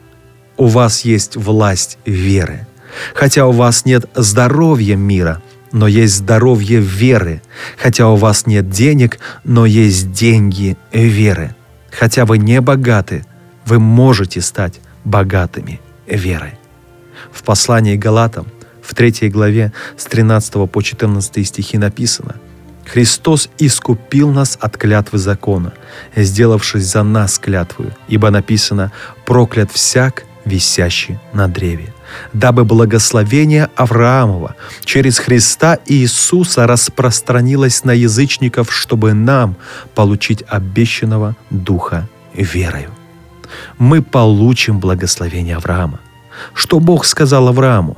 у 0.57 0.67
вас 0.67 1.03
есть 1.03 1.37
власть 1.37 1.99
веры. 2.05 2.68
Хотя 3.15 3.47
у 3.47 3.53
вас 3.53 3.85
нет 3.85 4.07
здоровья 4.15 4.97
мира, 4.97 5.43
но 5.73 5.87
есть 5.87 6.17
здоровье 6.17 6.81
веры. 6.81 7.43
Хотя 7.77 8.09
у 8.09 8.17
вас 8.17 8.47
нет 8.47 8.71
денег, 8.71 9.19
но 9.45 9.67
есть 9.67 10.13
деньги 10.13 10.77
веры. 10.93 11.55
Хотя 11.91 12.25
вы 12.25 12.39
не 12.39 12.61
богаты, 12.61 13.25
вы 13.67 13.79
можете 13.79 14.41
стать 14.41 14.81
богатыми 15.05 15.81
верой. 16.07 16.55
В 17.33 17.43
послании 17.43 17.97
Галатам, 17.97 18.47
в 18.83 18.95
3 18.95 19.29
главе 19.29 19.73
с 19.97 20.05
13 20.05 20.71
по 20.71 20.83
14 20.83 21.47
стихи 21.47 21.77
написано 21.77 22.37
«Христос 22.87 23.51
искупил 23.59 24.31
нас 24.31 24.57
от 24.61 24.79
клятвы 24.79 25.19
закона, 25.19 25.75
сделавшись 26.17 26.85
за 26.85 27.03
нас 27.03 27.39
клятвою, 27.39 27.95
ибо 28.09 28.31
написано 28.31 28.93
«проклят 29.27 29.71
всяк, 29.71 30.25
висящий 30.47 31.19
на 31.35 31.49
древе» 31.49 31.93
дабы 32.33 32.65
благословение 32.65 33.69
Авраамова 33.77 34.55
через 34.85 35.19
Христа 35.19 35.79
Иисуса 35.87 36.67
распространилось 36.67 37.85
на 37.85 37.93
язычников, 37.93 38.73
чтобы 38.73 39.15
нам 39.15 39.57
получить 39.95 40.45
обещанного 40.49 41.37
Духа 41.51 42.09
верою. 42.35 42.91
Мы 43.79 44.03
получим 44.03 44.79
благословение 44.79 45.57
Авраама. 45.57 46.01
Что 46.55 46.81
Бог 46.81 47.05
сказал 47.05 47.49
Аврааму? 47.49 47.97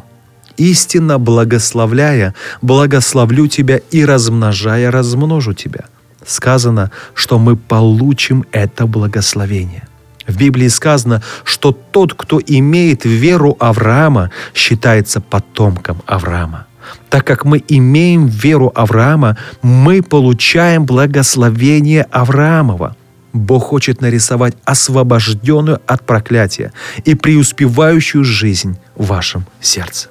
«Истинно 0.57 1.19
благословляя, 1.19 2.35
благословлю 2.61 3.47
тебя 3.47 3.81
и 3.91 4.05
размножая, 4.05 4.91
размножу 4.91 5.55
тебя». 5.55 5.85
сказано, 6.27 6.91
что 7.15 7.39
мы 7.39 7.57
получим 7.57 8.45
это 8.53 8.87
благословение. 8.87 9.83
В 10.31 10.37
Библии 10.37 10.69
сказано, 10.69 11.23
что 11.45 11.73
тот, 11.73 12.15
кто 12.15 12.41
имеет 12.47 13.05
веру 13.05 13.57
Авраама, 13.59 14.31
считается 14.55 15.21
потомком 15.21 16.03
Авраама. 16.07 16.67
Так 17.09 17.27
как 17.27 17.45
мы 17.45 17.63
имеем 17.67 18.29
веру 18.29 18.71
Авраама, 18.75 19.37
мы 19.63 20.03
получаем 20.03 20.87
благословение 20.87 22.07
Авраамова. 22.13 22.97
Бог 23.33 23.65
хочет 23.65 24.01
нарисовать 24.01 24.55
освобожденную 24.65 25.81
от 25.87 26.07
проклятия 26.07 26.73
и 27.05 27.15
преуспевающую 27.15 28.25
жизнь 28.25 28.77
в 28.95 29.07
вашем 29.07 29.47
сердце. 29.61 30.09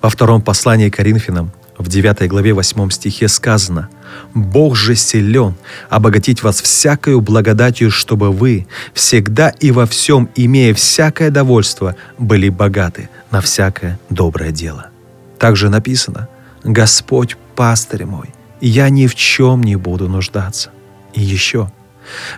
Во 0.00 0.08
втором 0.08 0.40
послании 0.40 0.88
Коринфянам 0.88 1.52
в 1.76 1.88
9 1.88 2.28
главе 2.28 2.54
8 2.54 2.90
стихе 2.90 3.28
сказано 3.28 3.88
«Бог 4.34 4.76
же 4.76 4.94
силен 4.94 5.54
обогатить 5.90 6.42
вас 6.42 6.60
всякою 6.60 7.20
благодатью, 7.20 7.90
чтобы 7.90 8.30
вы, 8.30 8.66
всегда 8.94 9.50
и 9.50 9.70
во 9.70 9.86
всем, 9.86 10.28
имея 10.36 10.74
всякое 10.74 11.30
довольство, 11.30 11.96
были 12.18 12.48
богаты 12.48 13.08
на 13.30 13.40
всякое 13.40 13.98
доброе 14.10 14.52
дело». 14.52 14.86
Также 15.38 15.68
написано 15.68 16.28
«Господь 16.64 17.36
пастырь 17.56 18.06
мой, 18.06 18.28
я 18.60 18.88
ни 18.88 19.06
в 19.06 19.14
чем 19.14 19.62
не 19.62 19.76
буду 19.76 20.08
нуждаться». 20.08 20.70
И 21.14 21.20
еще 21.20 21.70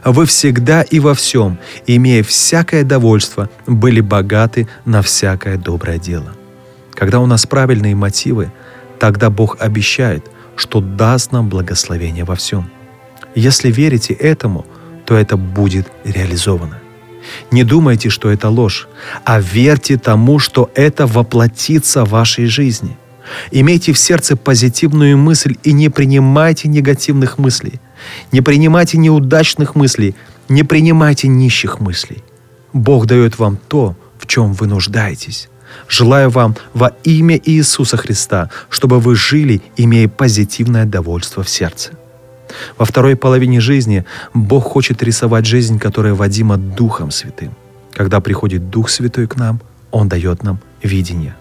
«Вы 0.04 0.26
всегда 0.26 0.82
и 0.82 1.00
во 1.00 1.14
всем, 1.14 1.58
имея 1.86 2.22
всякое 2.22 2.82
довольство, 2.82 3.48
были 3.66 4.00
богаты 4.00 4.68
на 4.84 5.02
всякое 5.02 5.56
доброе 5.56 5.98
дело». 5.98 6.32
Когда 6.92 7.20
у 7.20 7.26
нас 7.26 7.46
правильные 7.46 7.94
мотивы– 7.94 8.52
Тогда 8.98 9.30
Бог 9.30 9.56
обещает, 9.60 10.24
что 10.56 10.80
даст 10.80 11.32
нам 11.32 11.48
благословение 11.48 12.24
во 12.24 12.34
всем. 12.34 12.70
Если 13.34 13.70
верите 13.70 14.14
этому, 14.14 14.64
то 15.06 15.16
это 15.16 15.36
будет 15.36 15.86
реализовано. 16.04 16.78
Не 17.50 17.64
думайте, 17.64 18.10
что 18.10 18.30
это 18.30 18.48
ложь, 18.48 18.88
а 19.24 19.40
верьте 19.40 19.96
тому, 19.96 20.38
что 20.38 20.70
это 20.74 21.06
воплотится 21.06 22.04
в 22.04 22.10
вашей 22.10 22.46
жизни. 22.46 22.96
Имейте 23.50 23.92
в 23.92 23.98
сердце 23.98 24.36
позитивную 24.36 25.16
мысль 25.16 25.56
и 25.62 25.72
не 25.72 25.88
принимайте 25.88 26.68
негативных 26.68 27.38
мыслей. 27.38 27.80
Не 28.32 28.42
принимайте 28.42 28.98
неудачных 28.98 29.74
мыслей, 29.74 30.14
не 30.48 30.62
принимайте 30.62 31.28
нищих 31.28 31.80
мыслей. 31.80 32.22
Бог 32.74 33.06
дает 33.06 33.38
вам 33.38 33.56
то, 33.56 33.96
в 34.18 34.26
чем 34.26 34.52
вы 34.52 34.66
нуждаетесь. 34.66 35.48
Желаю 35.88 36.30
вам 36.30 36.56
во 36.72 36.92
имя 37.04 37.40
Иисуса 37.44 37.96
Христа, 37.96 38.50
чтобы 38.68 39.00
вы 39.00 39.14
жили, 39.14 39.62
имея 39.76 40.08
позитивное 40.08 40.84
довольство 40.84 41.42
в 41.42 41.48
сердце. 41.48 41.92
Во 42.78 42.84
второй 42.84 43.16
половине 43.16 43.60
жизни 43.60 44.04
Бог 44.34 44.64
хочет 44.64 45.02
рисовать 45.02 45.46
жизнь, 45.46 45.78
которая 45.78 46.14
водима 46.14 46.56
Духом 46.56 47.10
Святым. 47.10 47.54
Когда 47.92 48.20
приходит 48.20 48.70
Дух 48.70 48.88
Святой 48.88 49.26
к 49.26 49.36
нам, 49.36 49.60
Он 49.90 50.08
дает 50.08 50.42
нам 50.42 50.58
видение. 50.82 51.34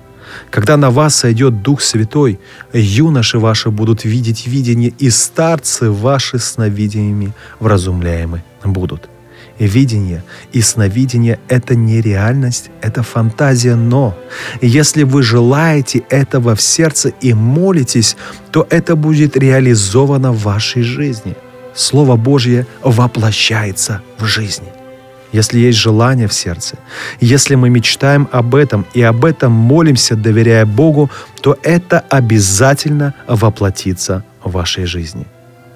Когда 0.49 0.77
на 0.77 0.89
вас 0.89 1.15
сойдет 1.15 1.61
Дух 1.61 1.81
Святой, 1.81 2.39
юноши 2.73 3.39
ваши 3.39 3.69
будут 3.69 4.05
видеть 4.05 4.47
видение, 4.47 4.93
и 4.99 5.09
старцы 5.09 5.91
ваши 5.91 6.39
сновидениями 6.39 7.33
вразумляемы 7.59 8.43
будут. 8.63 9.09
Видение 9.59 10.23
и 10.51 10.61
сновидение— 10.61 11.39
это 11.47 11.75
не 11.75 12.01
реальность, 12.01 12.71
это 12.81 13.03
фантазия, 13.03 13.75
но 13.75 14.17
если 14.61 15.03
вы 15.03 15.21
желаете 15.21 16.03
этого 16.09 16.55
в 16.55 16.61
сердце 16.61 17.09
и 17.21 17.33
молитесь, 17.33 18.17
то 18.51 18.65
это 18.71 18.95
будет 18.95 19.37
реализовано 19.37 20.31
в 20.31 20.43
вашей 20.43 20.81
жизни. 20.81 21.35
Слово 21.75 22.15
Божье 22.15 22.65
воплощается 22.81 24.01
в 24.17 24.25
жизни. 24.25 24.67
Если 25.31 25.59
есть 25.59 25.79
желание 25.79 26.27
в 26.27 26.33
сердце, 26.33 26.77
если 27.19 27.55
мы 27.55 27.69
мечтаем 27.69 28.27
об 28.31 28.53
этом 28.55 28.85
и 28.93 29.01
об 29.01 29.25
этом 29.25 29.51
молимся, 29.51 30.15
доверяя 30.15 30.65
Богу, 30.65 31.09
то 31.41 31.57
это 31.63 31.99
обязательно 32.09 33.13
воплотится 33.27 34.23
в 34.43 34.51
вашей 34.51 34.85
жизни. 34.85 35.25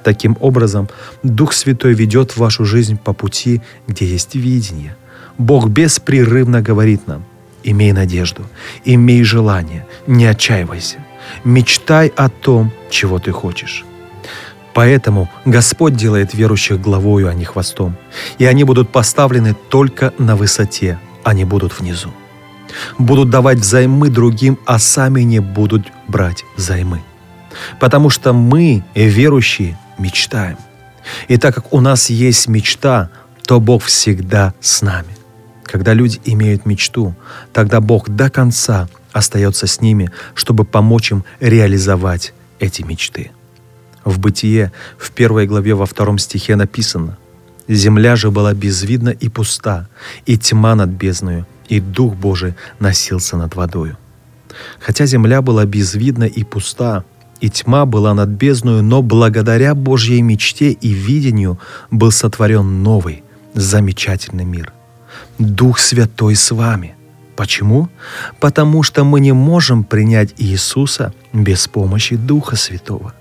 Таким 0.07 0.37
образом, 0.39 0.87
Дух 1.21 1.51
Святой 1.51 1.93
ведет 1.93 2.37
вашу 2.37 2.63
жизнь 2.63 2.97
по 2.97 3.11
пути, 3.11 3.61
где 3.89 4.05
есть 4.05 4.35
видение. 4.35 4.95
Бог 5.37 5.67
беспрерывно 5.67 6.61
говорит 6.61 7.07
нам, 7.07 7.25
имей 7.61 7.91
надежду, 7.91 8.43
имей 8.85 9.23
желание, 9.23 9.85
не 10.07 10.25
отчаивайся, 10.25 10.99
мечтай 11.43 12.07
о 12.15 12.29
том, 12.29 12.71
чего 12.89 13.19
ты 13.19 13.33
хочешь. 13.33 13.83
Поэтому 14.73 15.29
Господь 15.43 15.97
делает 15.97 16.33
верующих 16.33 16.79
главою, 16.79 17.27
а 17.27 17.33
не 17.33 17.43
хвостом. 17.43 17.97
И 18.37 18.45
они 18.45 18.63
будут 18.63 18.89
поставлены 18.89 19.57
только 19.67 20.13
на 20.17 20.37
высоте, 20.37 20.99
они 21.25 21.43
будут 21.43 21.77
внизу. 21.77 22.13
Будут 22.97 23.29
давать 23.29 23.57
взаймы 23.57 24.07
другим, 24.07 24.57
а 24.65 24.79
сами 24.79 25.23
не 25.23 25.39
будут 25.39 25.91
брать 26.07 26.45
взаймы. 26.55 27.01
Потому 27.81 28.09
что 28.09 28.31
мы, 28.31 28.85
верующие, 28.95 29.77
мечтаем. 29.99 30.57
И 31.27 31.37
так 31.37 31.55
как 31.55 31.73
у 31.73 31.79
нас 31.79 32.09
есть 32.09 32.47
мечта, 32.47 33.09
то 33.43 33.59
Бог 33.59 33.83
всегда 33.83 34.53
с 34.59 34.81
нами. 34.81 35.15
Когда 35.63 35.93
люди 35.93 36.19
имеют 36.25 36.65
мечту, 36.65 37.15
тогда 37.53 37.81
Бог 37.81 38.09
до 38.09 38.29
конца 38.29 38.87
остается 39.11 39.67
с 39.67 39.81
ними, 39.81 40.11
чтобы 40.33 40.63
помочь 40.63 41.11
им 41.11 41.23
реализовать 41.39 42.33
эти 42.59 42.81
мечты. 42.83 43.31
В 44.05 44.19
Бытие, 44.19 44.71
в 44.97 45.11
первой 45.11 45.47
главе 45.47 45.75
во 45.75 45.85
втором 45.85 46.17
стихе 46.17 46.55
написано 46.55 47.17
«Земля 47.67 48.15
же 48.15 48.31
была 48.31 48.53
безвидна 48.53 49.09
и 49.09 49.27
пуста, 49.27 49.89
и 50.25 50.37
тьма 50.37 50.75
над 50.75 50.89
бездною, 50.89 51.45
и 51.67 51.81
Дух 51.81 52.15
Божий 52.15 52.53
носился 52.79 53.35
над 53.35 53.55
водою». 53.55 53.97
Хотя 54.79 55.05
земля 55.05 55.41
была 55.41 55.65
безвидна 55.65 56.23
и 56.23 56.43
пуста, 56.43 57.03
и 57.41 57.49
тьма 57.49 57.85
была 57.85 58.13
над 58.13 58.29
бездною, 58.29 58.83
но 58.83 59.01
благодаря 59.01 59.75
Божьей 59.75 60.21
мечте 60.21 60.71
и 60.71 60.89
видению 60.89 61.59
был 61.91 62.11
сотворен 62.11 62.83
новый, 62.83 63.23
замечательный 63.53 64.45
мир. 64.45 64.73
Дух 65.37 65.79
Святой 65.79 66.35
с 66.35 66.51
вами. 66.51 66.95
Почему? 67.35 67.89
Потому 68.39 68.81
что 68.83 69.03
мы 69.03 69.19
не 69.19 69.31
можем 69.31 69.83
принять 69.83 70.33
Иисуса 70.37 71.13
без 71.33 71.67
помощи 71.67 72.15
Духа 72.15 72.55
Святого. 72.55 73.13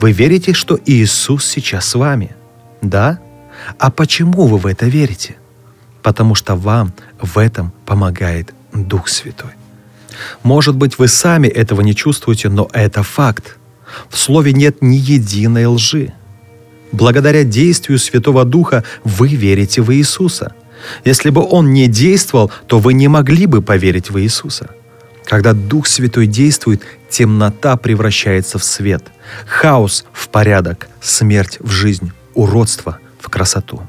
Вы 0.00 0.12
верите, 0.12 0.52
что 0.52 0.78
Иисус 0.84 1.46
сейчас 1.46 1.86
с 1.86 1.94
вами? 1.94 2.36
Да? 2.82 3.18
А 3.78 3.90
почему 3.90 4.46
вы 4.46 4.58
в 4.58 4.66
это 4.66 4.86
верите? 4.86 5.36
Потому 6.02 6.34
что 6.34 6.54
вам 6.54 6.92
в 7.20 7.38
этом 7.38 7.72
помогает 7.86 8.52
Дух 8.74 9.08
Святой. 9.08 9.52
Может 10.42 10.76
быть, 10.76 10.98
вы 10.98 11.08
сами 11.08 11.48
этого 11.48 11.80
не 11.80 11.94
чувствуете, 11.94 12.48
но 12.48 12.68
это 12.72 13.02
факт. 13.02 13.56
В 14.08 14.18
Слове 14.18 14.52
нет 14.52 14.82
ни 14.82 14.96
единой 14.96 15.66
лжи. 15.66 16.12
Благодаря 16.92 17.44
действию 17.44 17.98
Святого 17.98 18.44
Духа 18.44 18.84
вы 19.02 19.28
верите 19.28 19.82
в 19.82 19.92
Иисуса. 19.92 20.54
Если 21.04 21.30
бы 21.30 21.42
Он 21.42 21.72
не 21.72 21.88
действовал, 21.88 22.52
то 22.66 22.78
вы 22.78 22.94
не 22.94 23.08
могли 23.08 23.46
бы 23.46 23.62
поверить 23.62 24.10
в 24.10 24.20
Иисуса. 24.20 24.70
Когда 25.24 25.54
Дух 25.54 25.86
Святой 25.86 26.26
действует, 26.26 26.82
темнота 27.08 27.76
превращается 27.76 28.58
в 28.58 28.64
свет, 28.64 29.04
хаос 29.46 30.04
в 30.12 30.28
порядок, 30.28 30.88
смерть 31.00 31.58
в 31.60 31.70
жизнь, 31.70 32.12
уродство 32.34 32.98
в 33.18 33.28
красоту. 33.28 33.82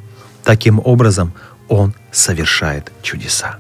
Таким 0.44 0.80
образом, 0.84 1.34
Он 1.68 1.94
совершает 2.12 2.92
чудеса. 3.02 3.58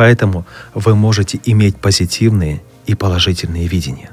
Поэтому 0.00 0.46
вы 0.72 0.94
можете 0.94 1.38
иметь 1.44 1.76
позитивные 1.76 2.62
и 2.86 2.94
положительные 2.94 3.66
видения. 3.68 4.08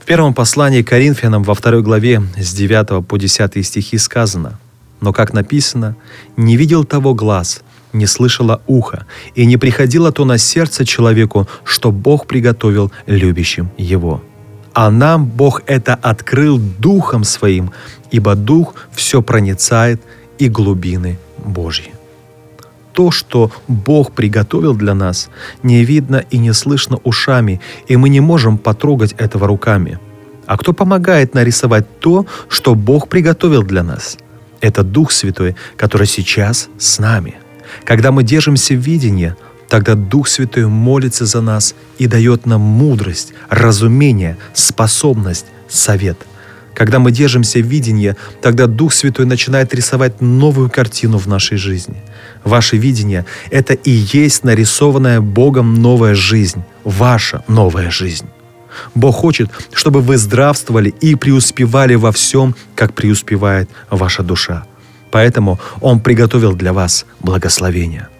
В 0.00 0.06
первом 0.06 0.32
послании 0.32 0.80
к 0.80 0.88
Коринфянам 0.88 1.42
во 1.42 1.54
второй 1.54 1.82
главе 1.82 2.22
с 2.38 2.54
9 2.54 3.06
по 3.06 3.18
10 3.18 3.66
стихи 3.66 3.98
сказано 3.98 4.58
«Но, 5.02 5.12
как 5.12 5.34
написано, 5.34 5.96
не 6.38 6.56
видел 6.56 6.84
того 6.84 7.12
глаз, 7.12 7.60
не 7.92 8.06
слышало 8.06 8.62
ухо, 8.66 9.04
и 9.34 9.44
не 9.44 9.58
приходило 9.58 10.12
то 10.12 10.24
на 10.24 10.38
сердце 10.38 10.86
человеку, 10.86 11.46
что 11.64 11.92
Бог 11.92 12.26
приготовил 12.26 12.90
любящим 13.06 13.68
его. 13.76 14.22
А 14.72 14.90
нам 14.90 15.26
Бог 15.26 15.60
это 15.66 15.94
открыл 15.94 16.58
Духом 16.58 17.24
Своим, 17.24 17.70
ибо 18.10 18.34
Дух 18.34 18.74
все 18.92 19.20
проницает 19.20 20.00
и 20.38 20.48
глубины 20.48 21.18
Божьи 21.44 21.95
то, 22.96 23.10
что 23.10 23.50
Бог 23.68 24.12
приготовил 24.12 24.74
для 24.74 24.94
нас, 24.94 25.28
не 25.62 25.84
видно 25.84 26.24
и 26.30 26.38
не 26.38 26.54
слышно 26.54 26.96
ушами, 27.04 27.60
и 27.88 27.96
мы 27.98 28.08
не 28.08 28.20
можем 28.20 28.56
потрогать 28.56 29.14
этого 29.18 29.46
руками. 29.46 29.98
А 30.46 30.56
кто 30.56 30.72
помогает 30.72 31.34
нарисовать 31.34 32.00
то, 32.00 32.24
что 32.48 32.74
Бог 32.74 33.08
приготовил 33.08 33.62
для 33.62 33.82
нас? 33.82 34.16
Это 34.62 34.82
Дух 34.82 35.12
Святой, 35.12 35.56
который 35.76 36.06
сейчас 36.06 36.70
с 36.78 36.98
нами. 36.98 37.34
Когда 37.84 38.12
мы 38.12 38.22
держимся 38.22 38.72
в 38.72 38.78
видении, 38.78 39.34
тогда 39.68 39.94
Дух 39.94 40.26
Святой 40.26 40.66
молится 40.66 41.26
за 41.26 41.42
нас 41.42 41.74
и 41.98 42.06
дает 42.06 42.46
нам 42.46 42.62
мудрость, 42.62 43.34
разумение, 43.50 44.38
способность, 44.54 45.46
совет. 45.68 46.16
Когда 46.76 46.98
мы 46.98 47.10
держимся 47.10 47.60
видения, 47.60 48.16
тогда 48.42 48.66
Дух 48.66 48.92
Святой 48.92 49.24
начинает 49.24 49.74
рисовать 49.74 50.20
новую 50.20 50.68
картину 50.68 51.16
в 51.16 51.26
нашей 51.26 51.56
жизни. 51.56 51.96
Ваше 52.44 52.76
видение— 52.76 53.24
это 53.50 53.72
и 53.72 53.90
есть 53.90 54.44
нарисованная 54.44 55.22
Богом 55.22 55.72
новая 55.72 56.14
жизнь, 56.14 56.62
ваша 56.84 57.42
новая 57.48 57.90
жизнь. 57.90 58.26
Бог 58.94 59.16
хочет, 59.16 59.50
чтобы 59.72 60.02
вы 60.02 60.18
здравствовали 60.18 60.90
и 60.90 61.14
преуспевали 61.14 61.94
во 61.94 62.12
всем, 62.12 62.54
как 62.74 62.92
преуспевает 62.92 63.70
ваша 63.88 64.22
душа. 64.22 64.66
Поэтому 65.10 65.58
Он 65.80 66.00
приготовил 66.00 66.54
для 66.54 66.74
вас 66.74 67.06
благословения. 67.20 68.10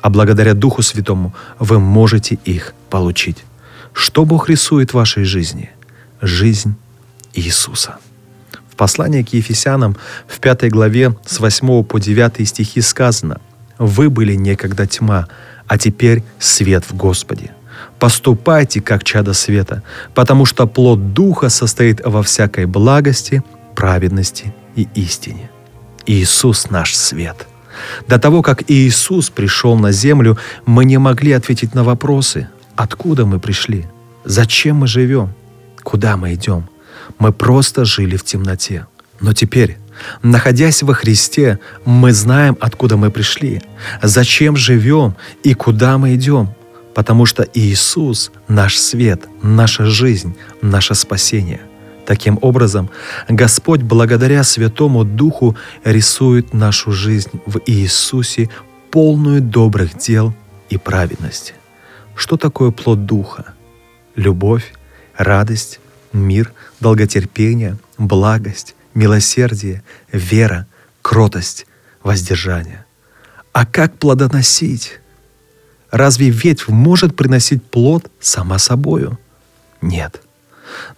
А 0.00 0.08
благодаря 0.08 0.54
Духу 0.54 0.80
Святому 0.80 1.34
вы 1.58 1.80
можете 1.80 2.38
их 2.46 2.72
получить. 2.88 3.44
Что 3.92 4.24
Бог 4.24 4.48
рисует 4.48 4.92
в 4.92 4.94
вашей 4.94 5.24
жизни? 5.24 5.68
Жизнь 6.22 6.76
Иисуса. 7.34 7.98
В 8.76 8.78
послании 8.78 9.22
к 9.22 9.32
Ефесянам 9.32 9.96
в 10.28 10.38
5 10.38 10.70
главе 10.70 11.16
с 11.24 11.40
8 11.40 11.82
по 11.82 11.98
9 11.98 12.46
стихи 12.46 12.82
сказано 12.82 13.40
«Вы 13.78 14.10
были 14.10 14.34
некогда 14.34 14.86
тьма, 14.86 15.28
а 15.66 15.78
теперь 15.78 16.22
свет 16.38 16.84
в 16.84 16.94
Господе. 16.94 17.52
Поступайте, 17.98 18.82
как 18.82 19.02
чадо 19.02 19.32
света, 19.32 19.82
потому 20.14 20.44
что 20.44 20.66
плод 20.66 21.14
Духа 21.14 21.48
состоит 21.48 22.02
во 22.04 22.22
всякой 22.22 22.66
благости, 22.66 23.42
праведности 23.74 24.54
и 24.74 24.86
истине. 24.94 25.48
Иисус 26.04 26.68
наш 26.68 26.94
свет. 26.94 27.46
До 28.06 28.18
того, 28.18 28.42
как 28.42 28.70
Иисус 28.70 29.30
пришел 29.30 29.76
на 29.78 29.90
землю, 29.90 30.36
мы 30.66 30.84
не 30.84 30.98
могли 30.98 31.32
ответить 31.32 31.74
на 31.74 31.82
вопросы, 31.82 32.48
откуда 32.74 33.24
мы 33.24 33.40
пришли, 33.40 33.86
зачем 34.26 34.76
мы 34.76 34.86
живем, 34.86 35.32
куда 35.82 36.18
мы 36.18 36.34
идем– 36.34 36.68
мы 37.18 37.32
просто 37.32 37.84
жили 37.84 38.16
в 38.16 38.24
темноте. 38.24 38.86
Но 39.20 39.32
теперь, 39.32 39.78
находясь 40.22 40.82
во 40.82 40.94
Христе, 40.94 41.58
мы 41.84 42.12
знаем, 42.12 42.56
откуда 42.60 42.96
мы 42.96 43.10
пришли, 43.10 43.62
зачем 44.02 44.56
живем 44.56 45.16
и 45.42 45.54
куда 45.54 45.98
мы 45.98 46.14
идем, 46.14 46.54
потому 46.94 47.26
что 47.26 47.46
Иисус— 47.54 48.30
наш 48.48 48.76
свет, 48.76 49.26
наша 49.42 49.86
жизнь, 49.86 50.36
наше 50.60 50.94
спасение. 50.94 51.60
Таким 52.06 52.38
образом, 52.40 52.88
Господь 53.28 53.82
благодаря 53.82 54.44
Святому 54.44 55.04
Духу 55.04 55.56
рисует 55.82 56.54
нашу 56.54 56.92
жизнь 56.92 57.40
в 57.46 57.60
Иисусе 57.66 58.48
полную 58.90 59.40
добрых 59.40 59.98
дел 59.98 60.32
и 60.70 60.78
праведности. 60.78 61.54
Что 62.14 62.36
такое 62.36 62.70
плод 62.70 63.06
Духа? 63.06 63.54
Любовь, 64.14 64.72
радость, 65.16 65.80
мир, 66.16 66.52
долготерпение, 66.80 67.76
благость, 67.98 68.74
милосердие, 68.94 69.82
вера, 70.12 70.66
кротость, 71.02 71.66
воздержание. 72.02 72.84
А 73.52 73.66
как 73.66 73.98
плодоносить? 73.98 75.00
Разве 75.90 76.30
ветвь 76.30 76.68
может 76.68 77.16
приносить 77.16 77.64
плод 77.64 78.10
сама 78.20 78.58
собою? 78.58 79.18
Нет. 79.80 80.20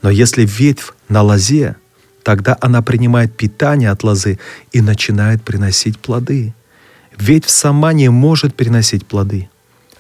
Но 0.03 0.11
если 0.11 0.45
ветвь 0.45 0.93
на 1.09 1.23
лозе, 1.23 1.77
тогда 2.23 2.57
она 2.61 2.83
принимает 2.83 3.37
питание 3.37 3.91
от 3.91 4.03
лозы 4.03 4.39
и 4.73 4.81
начинает 4.81 5.43
приносить 5.43 5.99
плоды. 5.99 6.55
Ветвь 7.17 7.49
сама 7.49 7.93
не 7.93 8.09
может 8.09 8.55
приносить 8.55 9.07
плоды. 9.07 9.51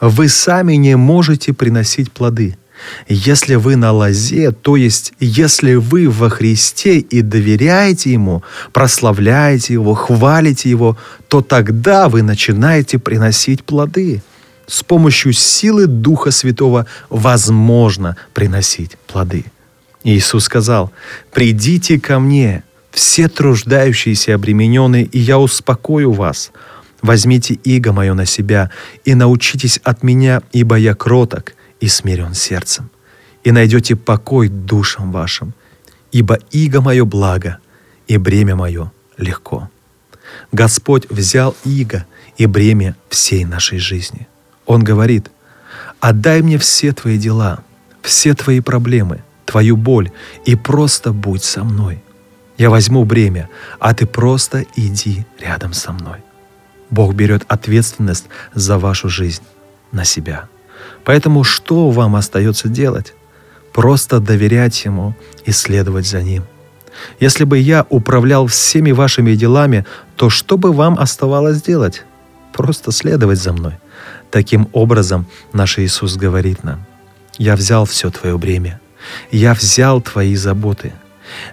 Вы 0.00 0.28
сами 0.28 0.74
не 0.74 0.96
можете 0.96 1.52
приносить 1.52 2.12
плоды– 2.12 2.56
если 3.08 3.54
вы 3.54 3.76
на 3.76 3.92
лозе, 3.92 4.50
то 4.50 4.76
есть 4.76 5.12
если 5.20 5.74
вы 5.74 6.08
во 6.08 6.30
Христе 6.30 6.98
и 6.98 7.22
доверяете 7.22 8.12
Ему, 8.12 8.42
прославляете 8.72 9.74
Его, 9.74 9.94
хвалите 9.94 10.70
Его, 10.70 10.96
то 11.28 11.40
тогда 11.40 12.08
вы 12.08 12.22
начинаете 12.22 12.98
приносить 12.98 13.64
плоды. 13.64 14.22
С 14.66 14.82
помощью 14.82 15.32
силы 15.32 15.86
Духа 15.86 16.30
Святого 16.30 16.86
возможно 17.08 18.16
приносить 18.34 18.98
плоды. 19.06 19.44
Иисус 20.04 20.44
сказал, 20.44 20.92
«Придите 21.32 21.98
ко 21.98 22.18
мне, 22.18 22.62
все 22.90 23.28
труждающиеся 23.28 24.32
и 24.32 24.34
обремененные, 24.34 25.04
и 25.04 25.18
я 25.18 25.38
успокою 25.38 26.12
вас. 26.12 26.50
Возьмите 27.00 27.54
иго 27.54 27.92
мое 27.92 28.14
на 28.14 28.26
себя 28.26 28.70
и 29.04 29.14
научитесь 29.14 29.78
от 29.84 30.02
меня, 30.02 30.42
ибо 30.52 30.76
я 30.76 30.94
кроток 30.94 31.54
и 31.80 31.88
смирен 31.88 32.34
сердцем, 32.34 32.90
и 33.44 33.52
найдете 33.52 33.96
покой 33.96 34.48
душам 34.48 35.12
вашим, 35.12 35.54
ибо 36.12 36.38
иго 36.50 36.80
мое 36.80 37.04
благо, 37.04 37.58
и 38.06 38.16
бремя 38.16 38.56
мое 38.56 38.92
легко. 39.16 39.70
Господь 40.52 41.08
взял 41.10 41.54
иго 41.64 42.06
и 42.36 42.46
бремя 42.46 42.96
всей 43.08 43.44
нашей 43.44 43.78
жизни. 43.78 44.26
Он 44.66 44.82
говорит, 44.82 45.30
«Отдай 46.00 46.42
мне 46.42 46.58
все 46.58 46.92
твои 46.92 47.18
дела, 47.18 47.62
все 48.02 48.34
твои 48.34 48.60
проблемы, 48.60 49.22
твою 49.44 49.76
боль, 49.76 50.10
и 50.44 50.54
просто 50.56 51.12
будь 51.12 51.42
со 51.42 51.64
мной. 51.64 52.02
Я 52.56 52.70
возьму 52.70 53.04
бремя, 53.04 53.48
а 53.78 53.94
ты 53.94 54.06
просто 54.06 54.64
иди 54.76 55.26
рядом 55.40 55.72
со 55.72 55.92
мной». 55.92 56.18
Бог 56.90 57.14
берет 57.14 57.44
ответственность 57.48 58.26
за 58.54 58.78
вашу 58.78 59.08
жизнь 59.08 59.42
на 59.92 60.04
себя. 60.04 60.48
Поэтому 61.08 61.42
что 61.42 61.88
вам 61.88 62.16
остается 62.16 62.68
делать? 62.68 63.14
Просто 63.72 64.20
доверять 64.20 64.84
Ему 64.84 65.14
и 65.46 65.52
следовать 65.52 66.06
за 66.06 66.20
Ним. 66.20 66.44
Если 67.18 67.44
бы 67.44 67.56
я 67.56 67.86
управлял 67.88 68.46
всеми 68.46 68.92
вашими 68.92 69.34
делами, 69.34 69.86
то 70.16 70.28
что 70.28 70.58
бы 70.58 70.70
вам 70.70 70.98
оставалось 70.98 71.62
делать? 71.62 72.04
Просто 72.52 72.92
следовать 72.92 73.38
за 73.38 73.54
мной. 73.54 73.78
Таким 74.30 74.68
образом, 74.74 75.24
наш 75.54 75.78
Иисус 75.78 76.16
говорит 76.16 76.62
нам, 76.62 76.84
«Я 77.38 77.56
взял 77.56 77.86
все 77.86 78.10
твое 78.10 78.36
бремя, 78.36 78.78
я 79.30 79.54
взял 79.54 80.02
твои 80.02 80.36
заботы, 80.36 80.92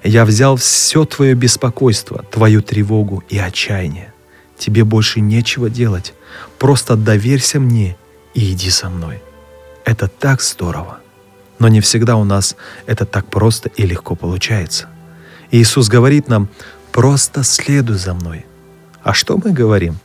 я 0.04 0.26
взял 0.26 0.58
все 0.58 1.06
твое 1.06 1.34
беспокойство, 1.34 2.26
твою 2.30 2.62
тревогу 2.62 3.24
и 3.30 3.38
отчаяние. 3.38 4.14
Тебе 4.58 4.84
больше 4.84 5.22
нечего 5.22 5.70
делать, 5.70 6.14
просто 6.60 6.98
доверься 6.98 7.62
мне 7.62 7.96
и 8.34 8.52
иди 8.52 8.70
со 8.70 8.90
мной». 8.90 9.22
Это 9.86 10.08
так 10.08 10.42
здорово. 10.42 11.00
Но 11.60 11.68
не 11.70 11.80
всегда 11.80 12.18
у 12.18 12.24
нас 12.26 12.58
это 12.88 13.06
так 13.06 13.28
просто 13.28 13.70
и 13.70 13.86
легко 13.86 14.16
получается. 14.16 14.88
Иисус 15.52 15.88
говорит 15.88 16.28
нам, 16.28 16.50
просто 16.92 17.44
следуй 17.44 17.96
за 17.96 18.14
мной. 18.14 18.46
А 19.04 19.14
что 19.14 19.38
мы 19.38 19.52
говорим? 19.52 20.00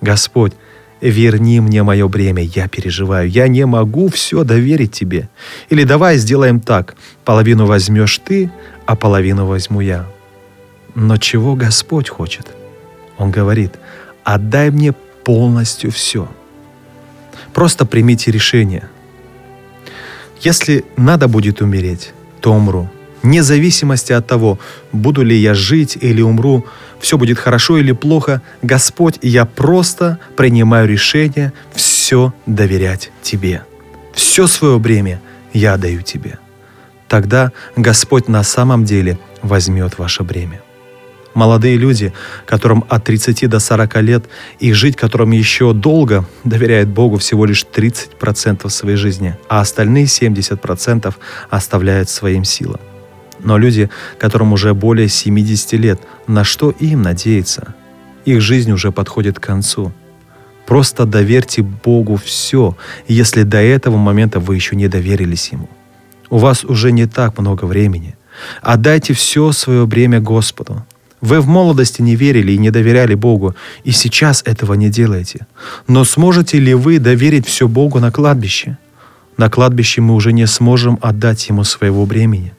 Господь, 0.00 0.54
верни 1.00 1.60
мне 1.60 1.82
мое 1.82 2.08
бремя, 2.08 2.42
я 2.42 2.66
переживаю, 2.66 3.28
я 3.28 3.46
не 3.46 3.66
могу 3.66 4.08
все 4.08 4.42
доверить 4.42 4.92
тебе. 4.92 5.28
Или 5.68 5.84
давай 5.84 6.16
сделаем 6.16 6.58
так, 6.58 6.96
половину 7.24 7.66
возьмешь 7.66 8.18
ты, 8.18 8.50
а 8.86 8.96
половину 8.96 9.46
возьму 9.46 9.80
я. 9.80 10.06
Но 10.94 11.18
чего 11.18 11.54
Господь 11.54 12.08
хочет? 12.08 12.46
Он 13.18 13.30
говорит, 13.30 13.74
отдай 14.24 14.70
мне 14.70 14.92
полностью 14.92 15.92
все. 15.92 16.26
Просто 17.52 17.84
примите 17.84 18.30
решение– 18.30 18.88
если 20.40 20.84
надо 20.96 21.28
будет 21.28 21.60
умереть, 21.60 22.12
то 22.40 22.52
умру. 22.52 22.88
Вне 23.22 23.42
зависимости 23.42 24.12
от 24.12 24.26
того, 24.26 24.58
буду 24.92 25.22
ли 25.22 25.36
я 25.36 25.54
жить 25.54 25.98
или 26.00 26.22
умру, 26.22 26.64
все 27.00 27.18
будет 27.18 27.38
хорошо 27.38 27.78
или 27.78 27.92
плохо, 27.92 28.40
Господь, 28.62 29.18
я 29.22 29.44
просто 29.44 30.18
принимаю 30.36 30.88
решение 30.88 31.52
все 31.74 32.32
доверять 32.46 33.10
Тебе. 33.22 33.64
Все 34.12 34.46
свое 34.46 34.78
бремя 34.78 35.20
я 35.52 35.76
даю 35.76 36.02
Тебе. 36.02 36.38
Тогда 37.08 37.52
Господь 37.76 38.28
на 38.28 38.42
самом 38.42 38.84
деле 38.84 39.18
возьмет 39.42 39.98
ваше 39.98 40.22
бремя 40.22 40.60
молодые 41.36 41.76
люди, 41.76 42.12
которым 42.46 42.84
от 42.88 43.04
30 43.04 43.48
до 43.48 43.60
40 43.60 44.02
лет, 44.02 44.24
и 44.58 44.72
жить 44.72 44.96
которым 44.96 45.30
еще 45.30 45.72
долго, 45.72 46.24
доверяет 46.44 46.88
Богу 46.88 47.18
всего 47.18 47.44
лишь 47.44 47.64
30% 47.64 48.68
своей 48.70 48.96
жизни, 48.96 49.36
а 49.48 49.60
остальные 49.60 50.06
70% 50.06 51.14
оставляют 51.50 52.08
своим 52.08 52.44
силам. 52.44 52.80
Но 53.44 53.58
люди, 53.58 53.90
которым 54.18 54.54
уже 54.54 54.72
более 54.72 55.08
70 55.08 55.72
лет, 55.74 56.00
на 56.26 56.42
что 56.42 56.70
им 56.70 57.02
надеяться? 57.02 57.74
Их 58.24 58.40
жизнь 58.40 58.72
уже 58.72 58.90
подходит 58.90 59.38
к 59.38 59.42
концу. 59.42 59.92
Просто 60.66 61.04
доверьте 61.04 61.62
Богу 61.62 62.16
все, 62.16 62.76
если 63.06 63.42
до 63.42 63.58
этого 63.58 63.98
момента 63.98 64.40
вы 64.40 64.54
еще 64.56 64.74
не 64.74 64.88
доверились 64.88 65.52
Ему. 65.52 65.68
У 66.30 66.38
вас 66.38 66.64
уже 66.64 66.92
не 66.92 67.06
так 67.06 67.38
много 67.38 67.66
времени. 67.66 68.16
Отдайте 68.62 69.12
все 69.12 69.52
свое 69.52 69.86
бремя 69.86 70.20
Господу. 70.20 70.84
Вы 71.20 71.40
в 71.40 71.46
молодости 71.46 72.02
не 72.02 72.14
верили 72.14 72.52
и 72.52 72.58
не 72.58 72.70
доверяли 72.70 73.14
Богу, 73.14 73.54
и 73.84 73.90
сейчас 73.90 74.42
этого 74.44 74.74
не 74.74 74.90
делаете. 74.90 75.46
Но 75.88 76.04
сможете 76.04 76.58
ли 76.58 76.74
вы 76.74 76.98
доверить 76.98 77.46
все 77.46 77.68
Богу 77.68 78.00
на 78.00 78.12
кладбище? 78.12 78.78
На 79.36 79.50
кладбище 79.50 80.00
мы 80.00 80.14
уже 80.14 80.32
не 80.32 80.46
сможем 80.46 80.98
отдать 81.00 81.48
Ему 81.48 81.64
своего 81.64 82.06
бремени. 82.06 82.54